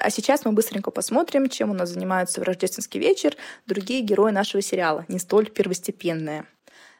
[0.00, 3.36] А сейчас мы быстренько посмотрим, чем у нас занимаются в рождественский вечер
[3.66, 6.46] другие герои нашего сериала, не столь первостепенные.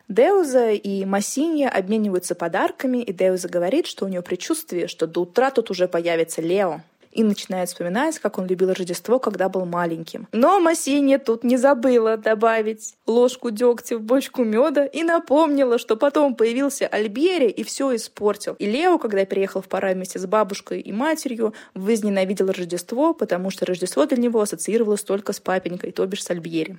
[0.06, 5.50] Деуза и Массинья обмениваются подарками, и Деуза говорит, что у нее предчувствие, что до утра
[5.50, 10.28] тут уже появится Лео и начинает вспоминать, как он любил Рождество, когда был маленьким.
[10.32, 16.34] Но Массинья тут не забыла добавить ложку дегтя в бочку меда и напомнила, что потом
[16.34, 18.54] появился Альбери и все испортил.
[18.58, 23.66] И Лео, когда переехал в Парай вместе с бабушкой и матерью, возненавидел Рождество, потому что
[23.66, 26.76] Рождество для него ассоциировалось только с папенькой, то бишь с Альбери.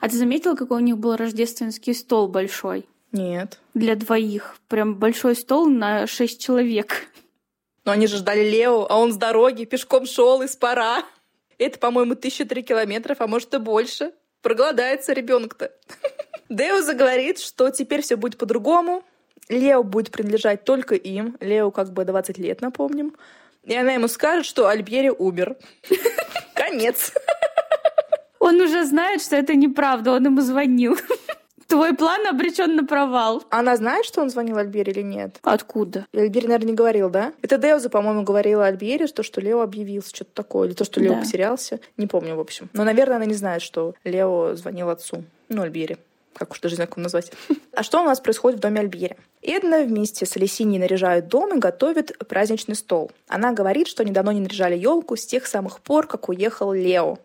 [0.00, 2.86] А ты заметила, какой у них был рождественский стол большой?
[3.12, 3.58] Нет.
[3.74, 4.56] Для двоих.
[4.68, 7.08] Прям большой стол на шесть человек.
[7.90, 11.02] Но они же ждали Лео, а он с дороги пешком шел из пора.
[11.58, 14.12] Это, по-моему, тысяча три километров, а может и больше.
[14.42, 15.72] Проголодается ребенок-то.
[16.48, 19.02] Деуза говорит, что теперь все будет по-другому.
[19.48, 21.36] Лео будет принадлежать только им.
[21.40, 23.16] Лео как бы 20 лет, напомним.
[23.64, 25.56] И она ему скажет, что Альбери умер.
[26.54, 27.12] Конец.
[28.38, 30.96] Он уже знает, что это неправда, он ему звонил.
[31.70, 33.44] Твой план обречен на провал.
[33.48, 35.38] Она знает, что он звонил Альбере или нет?
[35.42, 36.04] Откуда?
[36.12, 37.32] Альбери, наверное, не говорил, да?
[37.42, 40.66] Это Деуза, по-моему, говорила Альбере, что, что Лео объявился, что-то такое.
[40.66, 41.20] Или то, что Лео да.
[41.20, 41.78] потерялся.
[41.96, 42.68] Не помню, в общем.
[42.72, 45.22] Но, наверное, она не знает, что Лео звонил отцу.
[45.48, 45.98] Ну, Альбере
[46.32, 47.32] как уж даже знаю, как его назвать.
[47.72, 49.16] А что у нас происходит в доме Альбери?
[49.42, 53.10] Эдна вместе с Алисиней наряжают дом и готовит праздничный стол.
[53.28, 57.18] Она говорит, что они давно не наряжали елку с тех самых пор, как уехал Лео.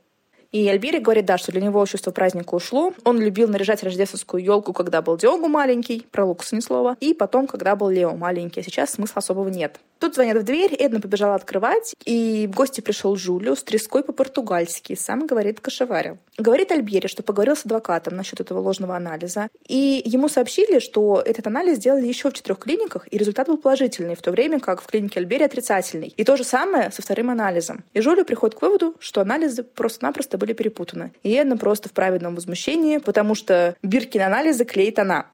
[0.52, 2.94] И Альбери говорит, да, что для него чувство праздника ушло.
[3.04, 7.48] Он любил наряжать рождественскую елку, когда был Диогу маленький, про Лукаса ни слова, и потом,
[7.48, 8.62] когда был Лео маленький.
[8.62, 9.80] А сейчас смысла особого нет.
[10.06, 14.94] Тут звонят в дверь, Эдна побежала открывать, и в гости пришел Жулио с треской по-португальски,
[14.94, 16.20] сам говорит кошеварил.
[16.38, 21.48] Говорит Альбери, что поговорил с адвокатом насчет этого ложного анализа, и ему сообщили, что этот
[21.48, 24.86] анализ сделали еще в четырех клиниках, и результат был положительный, в то время как в
[24.86, 26.14] клинике Альбери отрицательный.
[26.16, 27.84] И то же самое со вторым анализом.
[27.94, 31.14] И Жулио приходит к выводу, что анализы просто-напросто были перепутаны.
[31.24, 35.32] И Эдна просто в праведном возмущении, потому что Биркин анализы клеит она.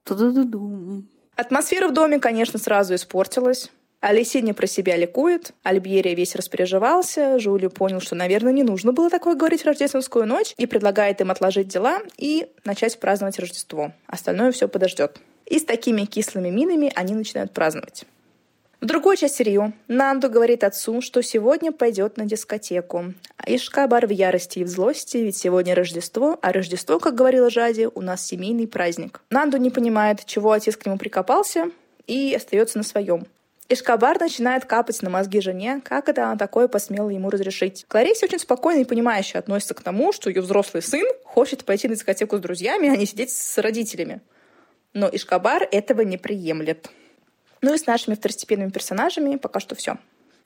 [1.36, 3.70] Атмосфера в доме, конечно, сразу испортилась.
[4.02, 9.36] Алисиня про себя ликует, Альбьери весь распереживался, Жулю понял, что, наверное, не нужно было такое
[9.36, 13.92] говорить в рождественскую ночь, и предлагает им отложить дела и начать праздновать Рождество.
[14.08, 15.20] Остальное все подождет.
[15.46, 18.06] И с такими кислыми минами они начинают праздновать.
[18.80, 23.14] В другой части Рио Нанду говорит отцу, что сегодня пойдет на дискотеку.
[23.46, 28.02] Ишкабар в ярости и в злости, ведь сегодня Рождество, а Рождество, как говорила Жади, у
[28.02, 29.22] нас семейный праздник.
[29.30, 31.70] Нанду не понимает, чего отец к нему прикопался,
[32.08, 33.28] и остается на своем.
[33.72, 37.86] Эшкабар начинает капать на мозги жене, как это она такое посмела ему разрешить.
[37.88, 41.96] Кларисе очень спокойно и понимающе относится к тому, что ее взрослый сын хочет пойти на
[41.96, 44.20] дискотеку с друзьями, а не сидеть с родителями.
[44.94, 46.90] Но Ишкабар этого не приемлет.
[47.62, 49.98] Ну и с нашими второстепенными персонажами пока что все.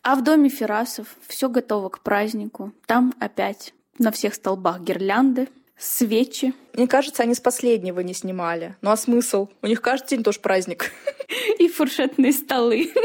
[0.04, 2.74] А в доме Ферасов все готово к празднику.
[2.86, 6.54] Там опять на всех столбах гирлянды, свечи.
[6.74, 8.76] Мне кажется, они с последнего не снимали.
[8.82, 9.50] Ну а смысл?
[9.62, 10.92] У них каждый день тоже праздник.
[11.60, 12.92] И фуршетные столы.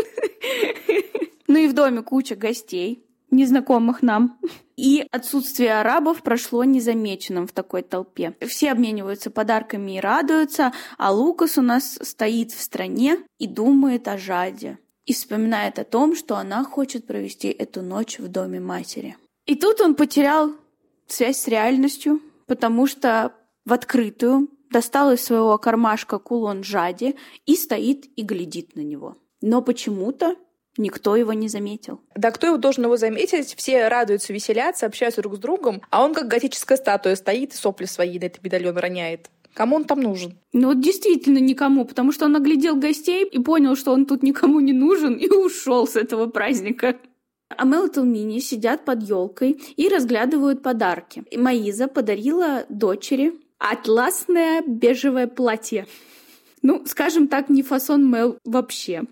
[1.51, 4.39] Ну и в доме куча гостей, незнакомых нам.
[4.77, 8.35] И отсутствие арабов прошло незамеченным в такой толпе.
[8.47, 14.17] Все обмениваются подарками и радуются, а Лукас у нас стоит в стране и думает о
[14.17, 14.79] Жаде.
[15.07, 19.17] И вспоминает о том, что она хочет провести эту ночь в доме матери.
[19.45, 20.53] И тут он потерял
[21.09, 23.33] связь с реальностью, потому что
[23.65, 27.15] в открытую достал из своего кармашка кулон Жади
[27.47, 29.17] и стоит и глядит на него.
[29.41, 30.35] Но почему-то
[30.77, 32.01] Никто его не заметил.
[32.15, 33.55] Да кто его должен его заметить?
[33.57, 37.87] Все радуются, веселятся, общаются друг с другом, а он как готическая статуя стоит и сопли
[37.87, 39.31] свои на этот медальон роняет.
[39.53, 40.39] Кому он там нужен?
[40.53, 44.61] Ну вот действительно никому, потому что он оглядел гостей и понял, что он тут никому
[44.61, 46.97] не нужен и ушел с этого праздника.
[47.57, 51.25] А и Талмини сидят под елкой и разглядывают подарки.
[51.31, 55.87] И Маиза подарила дочери атласное бежевое платье.
[56.63, 59.03] Ну, скажем так, не фасон Мел вообще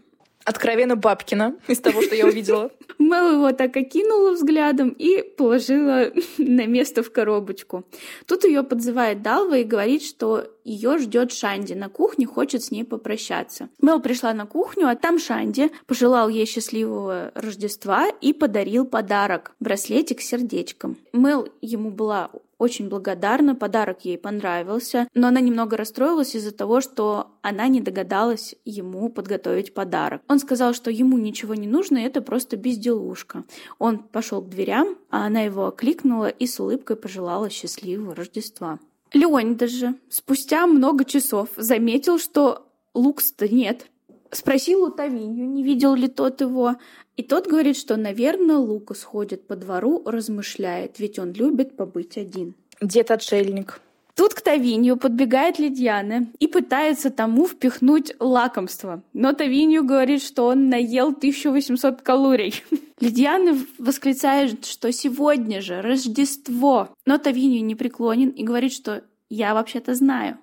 [0.49, 2.71] откровенно бабкина из того, что я увидела.
[2.99, 7.85] Мэл его так окинула взглядом и положила на место в коробочку.
[8.27, 12.85] Тут ее подзывает Далва и говорит, что ее ждет Шанди на кухне, хочет с ней
[12.85, 13.69] попрощаться.
[13.81, 20.23] Мэл пришла на кухню, а там Шанди пожелал ей счастливого Рождества и подарил подарок– браслетик
[20.23, 20.97] с сердечком.
[21.13, 27.33] Мэл ему была очень благодарна, подарок ей понравился, но она немного расстроилась из-за того, что
[27.43, 30.23] она не догадалась ему подготовить подарок.
[30.29, 33.45] Он сказал, что ему ничего не нужно, это просто безделушка.
[33.79, 38.79] Он пошел к дверям, а она его окликнула и с улыбкой пожелала счастливого Рождества.
[39.13, 43.87] Леонид же спустя много часов заметил, что Лукс-то нет.
[44.31, 46.77] Спросил у Тавинью, не видел ли тот его,
[47.17, 52.55] и тот говорит, что, наверное, Лукас ходит по двору, размышляет, ведь он любит побыть один.
[52.81, 53.81] Дед-отшельник.
[54.19, 59.03] Тут к Тавинью подбегает Лидьяна и пытается тому впихнуть лакомство.
[59.13, 62.63] Но Тавинью говорит, что он наел 1800 калорий.
[63.01, 66.89] Лидьяна восклицает, что сегодня же Рождество.
[67.07, 70.39] Но Тавинью не преклонен и говорит, что я вообще-то знаю.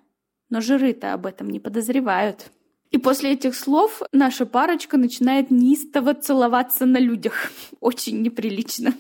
[0.50, 2.52] Но жиры-то об этом не подозревают.
[2.92, 7.52] И после этих слов наша парочка начинает неистово целоваться на людях.
[7.80, 8.94] Очень неприлично.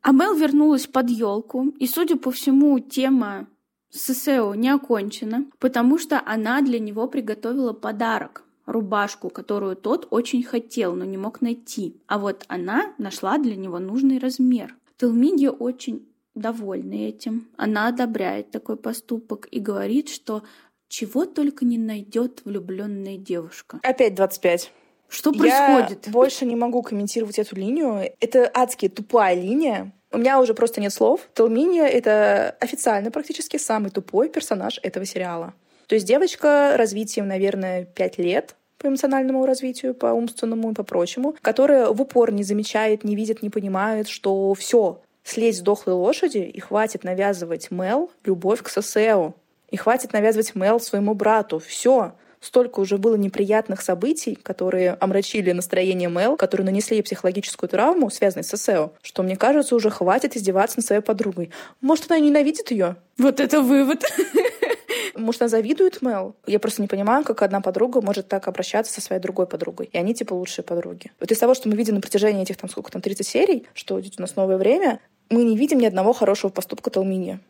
[0.00, 3.46] Амел вернулась под елку, и, судя по всему, тема
[3.90, 10.42] с Сео не окончена, потому что она для него приготовила подарок рубашку, которую тот очень
[10.42, 12.00] хотел, но не мог найти.
[12.06, 14.76] А вот она нашла для него нужный размер.
[14.96, 17.48] Телмиги очень довольна этим.
[17.56, 20.42] Она одобряет такой поступок и говорит, что
[20.92, 23.80] чего только не найдет влюбленная девушка.
[23.82, 24.70] Опять 25.
[25.08, 26.06] Что происходит?
[26.06, 28.12] Я больше не могу комментировать эту линию.
[28.20, 29.92] Это адски тупая линия.
[30.10, 31.28] У меня уже просто нет слов.
[31.34, 35.54] Телминия— это официально практически самый тупой персонаж этого сериала.
[35.86, 41.34] То есть девочка развитием, наверное, 5 лет, по эмоциональному развитию, по умственному и по прочему,
[41.40, 46.38] которая в упор не замечает, не видит, не понимает, что все, слезть с дохлой лошади
[46.38, 49.34] и хватит навязывать Мел любовь к Сосео.
[49.72, 51.58] И хватит навязывать Мел своему брату.
[51.58, 52.12] Все.
[52.40, 58.44] Столько уже было неприятных событий, которые омрачили настроение Мел, которые нанесли ей психологическую травму, связанную
[58.44, 61.50] с Сео, что, мне кажется, уже хватит издеваться над своей подругой.
[61.80, 62.96] Может, она ненавидит ее?
[63.16, 64.04] Вот это вывод.
[65.14, 66.34] Может, она завидует Мел?
[66.46, 69.88] Я просто не понимаю, как одна подруга может так обращаться со своей другой подругой.
[69.90, 71.12] И они, типа, лучшие подруги.
[71.18, 73.98] Вот из того, что мы видим на протяжении этих, там, сколько там, 30 серий, что
[74.00, 77.40] идет у нас новое время, мы не видим ни одного хорошего поступка Талмини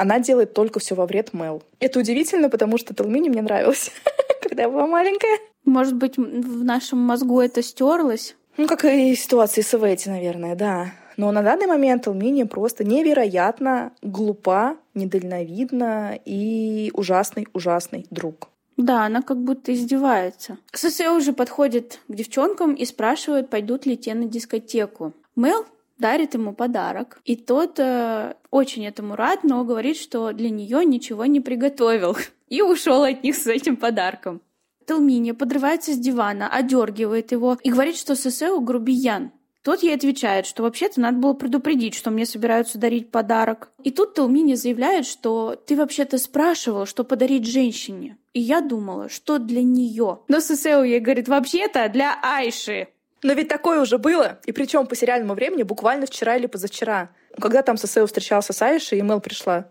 [0.00, 1.62] она делает только все во вред Мел.
[1.78, 3.90] Это удивительно, потому что Талмини мне нравилась,
[4.42, 5.38] когда я была маленькая.
[5.64, 8.34] Может быть, в нашем мозгу это стерлось?
[8.56, 10.92] Ну, как и ситуации с Эвети, наверное, да.
[11.16, 18.48] Но на данный момент Талмини просто невероятно глупа, недальновидна и ужасный-ужасный друг.
[18.78, 20.56] Да, она как будто издевается.
[20.72, 25.12] Сосе уже подходит к девчонкам и спрашивает, пойдут ли те на дискотеку.
[25.36, 25.66] Мел
[26.00, 27.20] дарит ему подарок.
[27.24, 32.16] И тот э, очень этому рад, но говорит, что для нее ничего не приготовил.
[32.48, 34.40] И ушел от них с этим подарком.
[34.86, 39.30] Телминия подрывается с дивана, одергивает его и говорит, что Сесео грубиян.
[39.62, 43.70] Тот ей отвечает, что вообще-то надо было предупредить, что мне собираются дарить подарок.
[43.84, 48.16] И тут Телмини заявляет, что ты вообще-то спрашивал, что подарить женщине.
[48.32, 50.20] И я думала, что для нее.
[50.28, 52.88] Но Сесео ей говорит, вообще-то для Айши.
[53.22, 57.10] Но ведь такое уже было, и причем по сериальному времени буквально вчера или позавчера.
[57.38, 59.68] Когда там Сосео встречался с Айшей, и Мел пришла.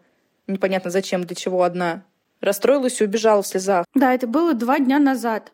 [0.48, 2.04] Непонятно зачем, для чего одна.
[2.42, 3.86] Расстроилась и убежала в слезах.
[3.94, 5.52] Да, это было два дня назад.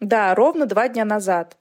[0.00, 1.56] Да, ровно два дня назад.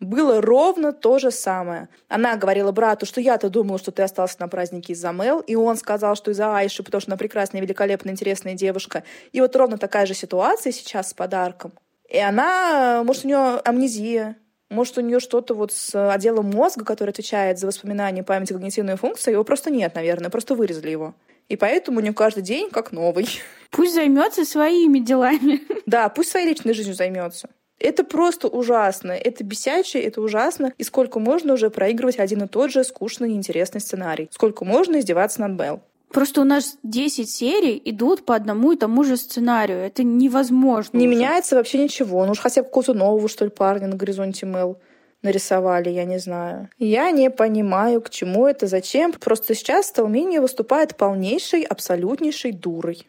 [0.00, 1.88] Было ровно то же самое.
[2.08, 5.76] Она говорила брату, что я-то думала, что ты остался на празднике из-за Мел, и он
[5.76, 9.02] сказал, что из-за Айши, потому что она прекрасная, великолепная, интересная девушка.
[9.32, 11.72] И вот ровно такая же ситуация сейчас с подарком.
[12.08, 14.36] И она, может, у нее амнезия,
[14.70, 18.96] может, у нее что-то вот с отделом мозга, который отвечает за воспоминания, память и когнитивные
[18.96, 21.14] функции, его просто нет, наверное, просто вырезали его.
[21.48, 23.26] И поэтому у нее каждый день как новый.
[23.70, 25.62] Пусть займется своими делами.
[25.86, 27.48] Да, пусть своей личной жизнью займется.
[27.78, 29.12] Это просто ужасно.
[29.12, 30.74] Это бесячее, это ужасно.
[30.76, 34.28] И сколько можно уже проигрывать один и тот же скучный, неинтересный сценарий?
[34.30, 35.80] Сколько можно издеваться над Белл?
[36.10, 39.78] Просто у нас 10 серий идут по одному и тому же сценарию.
[39.78, 40.96] Это невозможно.
[40.96, 41.16] Не уже.
[41.16, 42.24] меняется вообще ничего.
[42.24, 44.78] Ну уж хотя бы какого-то нового, что ли, парня на горизонте Мэл
[45.22, 46.70] нарисовали, я не знаю.
[46.78, 49.12] Я не понимаю, к чему это, зачем.
[49.12, 53.06] Просто сейчас Сталмини выступает полнейшей, абсолютнейшей дурой.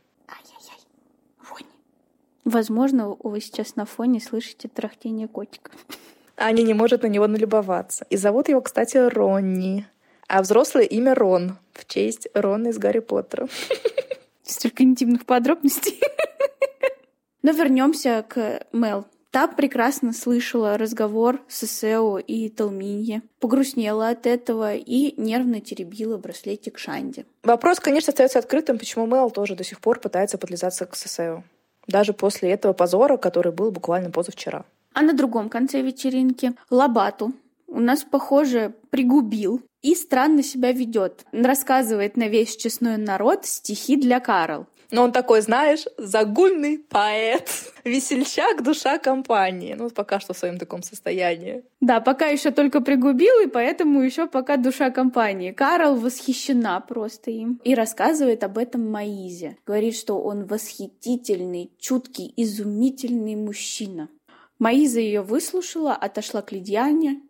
[2.45, 5.71] Возможно, вы сейчас на фоне слышите трахтение котика.
[6.35, 8.07] Аня не может на него налюбоваться.
[8.09, 9.85] И зовут его, кстати, Ронни.
[10.27, 11.57] А взрослое имя Рон
[11.89, 13.49] честь Рона из Гарри Поттера.
[14.43, 15.99] Столько интимных подробностей.
[17.41, 19.05] Но вернемся к Мел.
[19.31, 26.79] Та прекрасно слышала разговор с Сео и Талминье, погрустнела от этого и нервно теребила браслетик
[26.79, 27.25] Шанди.
[27.43, 31.43] Вопрос, конечно, остается открытым, почему Мел тоже до сих пор пытается подлизаться к Сесео.
[31.87, 34.65] Даже после этого позора, который был буквально позавчера.
[34.93, 37.33] А на другом конце вечеринки Лабату
[37.67, 41.25] у нас, похоже, пригубил и странно себя ведет.
[41.31, 44.67] Рассказывает на весь честной народ стихи для Карл.
[44.91, 47.47] Но он такой, знаешь, загульный поэт,
[47.83, 49.75] весельчак, душа компании.
[49.77, 51.63] Ну, пока что в своем таком состоянии.
[51.79, 55.51] Да, пока еще только пригубил, и поэтому еще пока душа компании.
[55.51, 59.57] Карл восхищена просто им и рассказывает об этом Маизе.
[59.65, 64.09] Говорит, что он восхитительный, чуткий, изумительный мужчина.
[64.57, 67.21] Маиза ее выслушала, отошла к Лидиане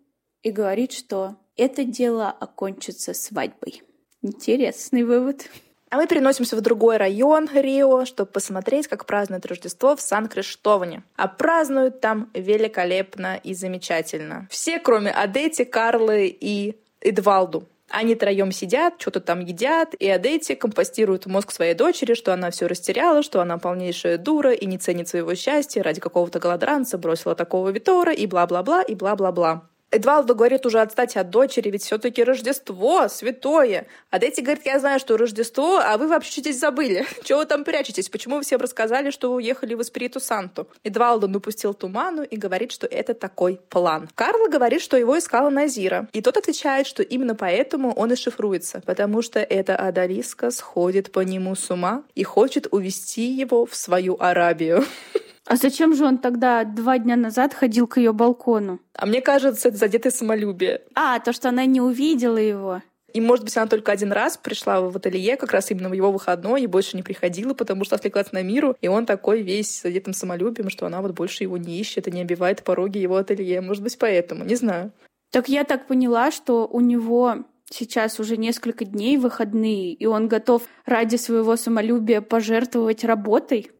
[0.44, 3.84] и говорит, что это дело окончится свадьбой.
[4.22, 5.50] Интересный вывод.
[5.90, 11.04] А мы переносимся в другой район Рио, чтобы посмотреть, как празднуют Рождество в Сан-Криштоване.
[11.16, 14.48] А празднуют там великолепно и замечательно.
[14.52, 17.66] Все, кроме Адети, Карлы и Эдвалду.
[17.90, 22.68] Они троем сидят, что-то там едят, и Адетти компостирует мозг своей дочери, что она все
[22.68, 27.70] растеряла, что она полнейшая дура и не ценит своего счастья ради какого-то голодранца, бросила такого
[27.70, 29.69] Витора и бла-бла-бла и бла-бла-бла.
[29.92, 33.88] Эдвалдо говорит уже отстать от дочери, ведь все-таки Рождество, святое.
[34.12, 37.06] А Дети говорит, я знаю, что Рождество, а вы вообще здесь забыли.
[37.24, 38.10] Чего вы там прячетесь?
[38.10, 40.68] Почему вы всем рассказали, что вы уехали в Эспириту Санту?
[40.84, 44.10] Эдвалдо напустил туману и говорит, что это такой план.
[44.16, 46.08] Карло говорит, что его искала Назира.
[46.14, 51.22] И тот отвечает, что именно поэтому он и шифруется, потому что эта Адалиска сходит по
[51.22, 54.86] нему с ума и хочет увести его в свою Арабию.
[55.46, 58.80] А зачем же он тогда два дня назад ходил к ее балкону?
[58.94, 60.82] А мне кажется, это задетое самолюбие.
[60.96, 62.82] А, то, что она не увидела его.
[63.14, 66.12] И, может быть, она только один раз пришла в ателье, как раз именно в его
[66.12, 70.14] выходной, и больше не приходила, потому что отвлеклась на миру, и он такой весь задетым
[70.14, 73.62] самолюбием, что она вот больше его не ищет и не обивает пороги его ателье.
[73.62, 74.92] Может быть, поэтому, не знаю.
[75.32, 80.64] Так я так поняла, что у него сейчас уже несколько дней выходные, и он готов
[80.86, 83.72] ради своего самолюбия пожертвовать работой.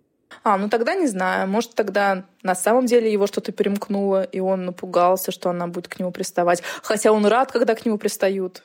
[0.44, 1.48] А, ну тогда не знаю.
[1.48, 6.00] Может, тогда на самом деле его что-то перемкнуло, и он напугался, что она будет к
[6.00, 6.62] нему приставать.
[6.84, 8.64] Хотя он рад, когда к нему пристают.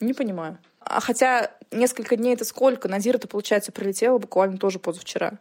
[0.00, 0.58] Не понимаю.
[0.80, 2.88] А хотя несколько дней это сколько?
[2.88, 5.38] Назир это, получается, прилетела буквально тоже позавчера.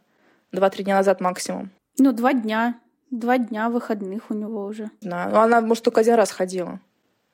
[0.51, 1.71] Два-три дня назад максимум.
[1.97, 2.79] Ну, два дня.
[3.11, 4.89] Два дня выходных у него уже.
[5.01, 5.27] Да.
[5.29, 6.79] Ну, она, может, только один раз ходила.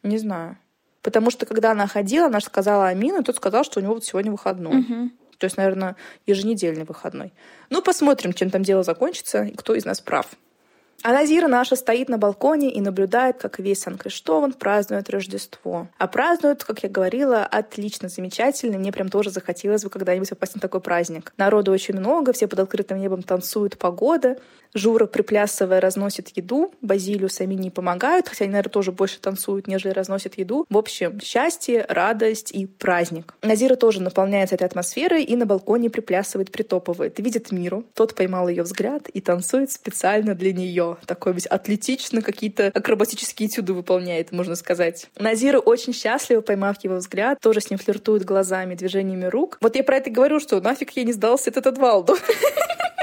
[0.03, 0.57] Не знаю.
[1.01, 4.03] Потому что, когда она ходила, она сказала Амину, и тот сказал, что у него вот
[4.03, 4.79] сегодня выходной.
[4.79, 5.09] Угу.
[5.39, 5.95] То есть, наверное,
[6.27, 7.33] еженедельный выходной.
[7.71, 10.27] Ну, посмотрим, чем там дело закончится и кто из нас прав.
[11.01, 15.87] А Назира наша стоит на балконе и наблюдает, как весь Сан-Криштован празднует Рождество.
[15.97, 18.77] А празднуют, как я говорила, отлично, замечательно.
[18.77, 21.31] Мне прям тоже захотелось бы когда-нибудь попасть на такой праздник.
[21.37, 24.37] Народу очень много, все под открытым небом танцуют, погода.
[24.73, 26.71] Жура, приплясывая, разносит еду.
[26.81, 30.65] Базилию сами не помогают, хотя они, наверное, тоже больше танцуют, нежели разносят еду.
[30.69, 33.33] В общем, счастье, радость и праздник.
[33.41, 37.19] Назира тоже наполняется этой атмосферой и на балконе приплясывает, притопывает.
[37.19, 37.83] Видит миру.
[37.93, 43.73] Тот поймал ее взгляд и танцует специально для нее такой весь атлетично, какие-то акробатические этюды
[43.73, 45.07] выполняет, можно сказать.
[45.17, 49.57] Назира очень счастлива, поймав его взгляд, тоже с ним флиртует глазами, движениями рук.
[49.61, 52.15] Вот я про это говорю, что нафиг я не сдался этот Эдвалду.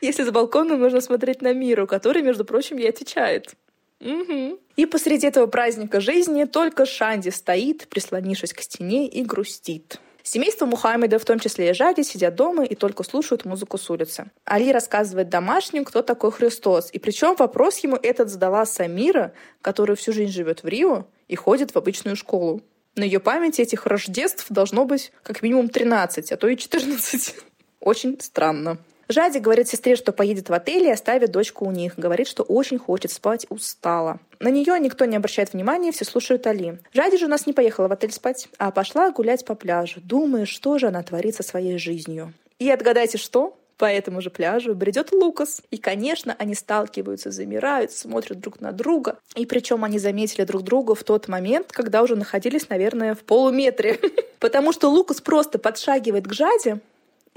[0.00, 3.54] Если с балкона можно смотреть на Миру, который, между прочим, ей отвечает.
[4.00, 4.58] Угу.
[4.76, 9.98] И посреди этого праздника жизни только Шанди стоит, прислонившись к стене и грустит.
[10.22, 14.30] Семейство Мухаммеда, в том числе и Жади, сидят дома и только слушают музыку с улицы.
[14.44, 16.90] Али рассказывает домашним, кто такой Христос.
[16.92, 19.32] И причем вопрос ему этот задала Самира,
[19.62, 22.60] которая всю жизнь живет в Рио и ходит в обычную школу.
[22.94, 27.34] На ее памяти этих рождеств должно быть как минимум 13, а то и 14.
[27.80, 28.76] Очень странно.
[29.08, 31.94] Жади говорит сестре, что поедет в отель и оставит дочку у них.
[31.96, 34.20] Говорит, что очень хочет спать, устала.
[34.38, 36.78] На нее никто не обращает внимания, все слушают Али.
[36.92, 40.44] Жади же у нас не поехала в отель спать, а пошла гулять по пляжу, думая,
[40.44, 42.34] что же она творит со своей жизнью.
[42.58, 43.56] И отгадайте, что?
[43.78, 45.62] По этому же пляжу бредет Лукас.
[45.70, 49.18] И, конечно, они сталкиваются, замирают, смотрят друг на друга.
[49.36, 53.98] И причем они заметили друг друга в тот момент, когда уже находились, наверное, в полуметре.
[54.40, 56.80] Потому что Лукас просто подшагивает к Жаде,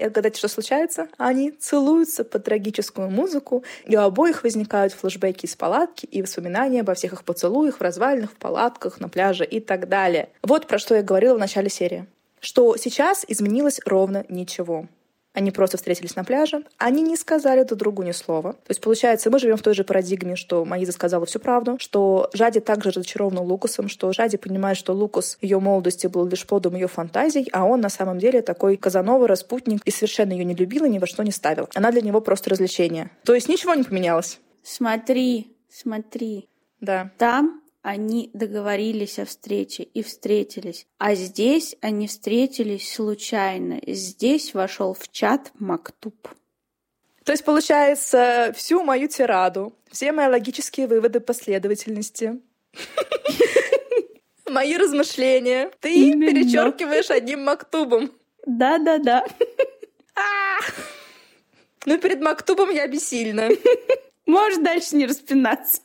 [0.02, 1.08] и отгадайте, что случается?
[1.18, 6.96] Они целуются под трагическую музыку, и у обоих возникают флешбеки из палатки и воспоминания обо
[6.96, 10.30] всех их поцелуях в развалинах, в палатках, на пляже и так далее.
[10.42, 12.08] Вот про что я говорила в начале серии.
[12.40, 14.88] Что сейчас изменилось ровно ничего.
[15.34, 16.64] Они просто встретились на пляже.
[16.78, 18.54] Они не сказали друг другу ни слова.
[18.54, 22.30] То есть, получается, мы живем в той же парадигме, что Маиза сказала всю правду, что
[22.34, 26.88] Жади также разочарована Лукасом, что Жади понимает, что Лукас ее молодости был лишь плодом ее
[26.88, 30.90] фантазий, а он на самом деле такой Казанова, распутник, и совершенно ее не любил и
[30.90, 31.70] ни во что не ставил.
[31.76, 33.10] Она для него просто развлечение.
[33.24, 34.40] То есть ничего не поменялось.
[34.64, 36.48] Смотри, смотри.
[36.82, 37.12] Да.
[37.18, 40.86] Там они договорились о встрече и встретились.
[40.98, 43.80] А здесь они встретились случайно.
[43.88, 46.28] Здесь вошел в чат Мактуб.
[47.24, 52.42] То есть, получается, всю мою тираду, все мои логические выводы последовательности,
[54.50, 58.12] мои размышления ты перечеркиваешь одним мактубом.
[58.46, 59.26] Да-да-да.
[61.86, 63.50] Ну, перед мактубом я бессильна.
[64.26, 65.82] Можешь дальше не распинаться.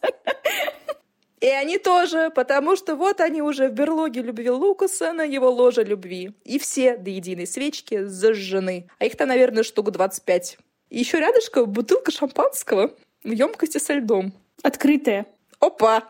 [1.47, 5.85] И они тоже, потому что вот они уже в берлоге любви Лукаса на его ложе
[5.85, 6.33] любви.
[6.43, 8.89] И все до единой свечки зажжены.
[8.99, 10.59] А их там, наверное, штук 25.
[10.91, 14.33] И еще рядышком бутылка шампанского в емкости со льдом.
[14.65, 15.27] Открытая.
[15.61, 16.03] Опа!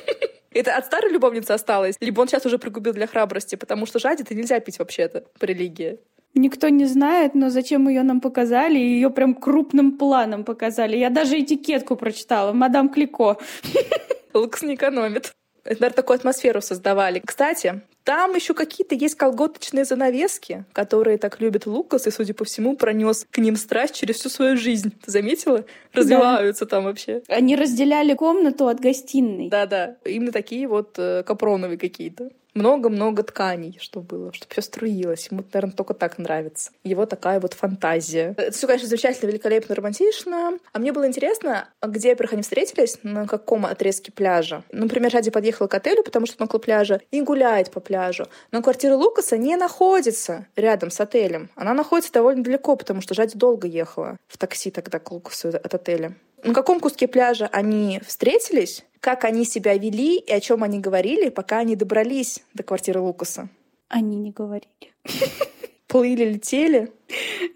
[0.50, 1.94] Это от старой любовницы осталось?
[2.00, 5.44] Либо он сейчас уже пригубил для храбрости, потому что жадит и нельзя пить вообще-то по
[5.44, 6.00] религии.
[6.34, 10.96] Никто не знает, но зачем ее нам показали, ее прям крупным планом показали.
[10.96, 12.52] Я даже этикетку прочитала.
[12.52, 13.36] Мадам Клико.
[14.34, 15.32] Лукс не экономит.
[15.64, 17.22] Наверное, такую атмосферу создавали.
[17.24, 22.76] Кстати, там еще какие-то есть колготочные занавески, которые так любит Лукас, и, судя по всему,
[22.76, 24.92] пронес к ним страсть через всю свою жизнь.
[25.04, 25.64] Ты заметила?
[25.92, 26.70] Развиваются да.
[26.70, 27.22] там вообще.
[27.28, 29.48] Они разделяли комнату от гостиной.
[29.48, 29.96] Да-да.
[30.04, 35.28] Именно такие вот э, капроновые какие-то много-много тканей, что было, чтобы все струилось.
[35.30, 36.70] Ему, наверное, только так нравится.
[36.84, 38.34] Его такая вот фантазия.
[38.36, 40.58] Это все, конечно, замечательно, великолепно, романтично.
[40.72, 44.62] А мне было интересно, где, во-первых, они встретились, на каком отрезке пляжа.
[44.72, 48.26] Например, Жади подъехала к отелю, потому что он около пляжа, и гуляет по пляжу.
[48.52, 51.50] Но квартира Лукаса не находится рядом с отелем.
[51.56, 55.74] Она находится довольно далеко, потому что Жади долго ехала в такси тогда к Лукасу от
[55.74, 56.14] отеля.
[56.44, 61.30] На каком куске пляжа они встретились, как они себя вели и о чем они говорили,
[61.30, 63.48] пока они добрались до квартиры Лукаса.
[63.88, 64.70] Они не говорили.
[65.88, 66.92] Плыли, летели.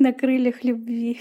[0.01, 1.21] На крыльях любви.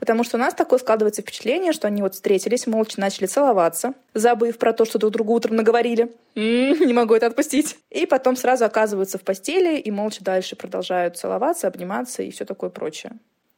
[0.00, 4.56] Потому что у нас такое складывается впечатление, что они вот встретились, молча начали целоваться, забыв
[4.56, 6.10] про то, что друг другу утром наговорили.
[6.34, 7.76] М-м, не могу это отпустить.
[7.90, 12.70] И потом сразу оказываются в постели и молча дальше продолжают целоваться, обниматься и все такое
[12.70, 13.12] прочее.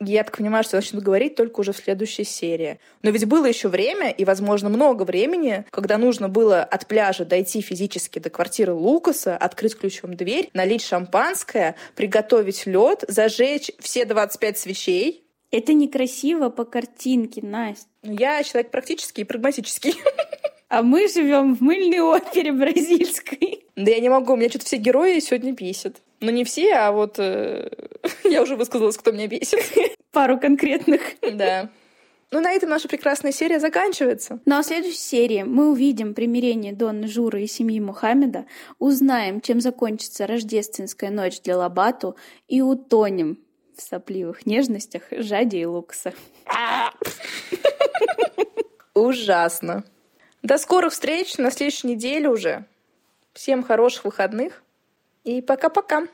[0.04, 2.80] Я так понимаю, что начнут говорить только уже в следующей серии.
[3.02, 7.60] Но ведь было еще время, и, возможно, много времени, когда нужно было от пляжа дойти
[7.60, 15.22] физически до квартиры Лукаса, открыть ключом дверь, налить шампанское, приготовить лед, зажечь все 25 свечей.
[15.52, 17.86] Это некрасиво по картинке, Настя.
[18.02, 19.94] Ну, я человек практический и прагматический.
[20.68, 23.66] А мы живем в мыльной опере бразильской.
[23.76, 25.98] Да я не могу, меня что-то все герои сегодня бесят.
[26.20, 27.68] Ну, не все, а вот э,
[28.24, 29.60] я уже высказалась, кто меня бесит.
[30.12, 31.02] Пару конкретных.
[31.20, 31.68] Да.
[32.30, 34.40] Ну, на этом наша прекрасная серия заканчивается.
[34.46, 38.46] Ну, а в следующей серии мы увидим примирение Донны Журы и семьи Мухаммеда,
[38.78, 42.16] узнаем, чем закончится рождественская ночь для Лабату
[42.48, 43.38] и утонем
[43.76, 46.12] в сопливых нежностях Жади и Лукаса.
[48.94, 49.84] Ужасно.
[50.42, 52.64] До скорых встреч на следующей неделе уже.
[53.32, 54.62] Всем хороших выходных.
[55.24, 56.08] И пока-пока.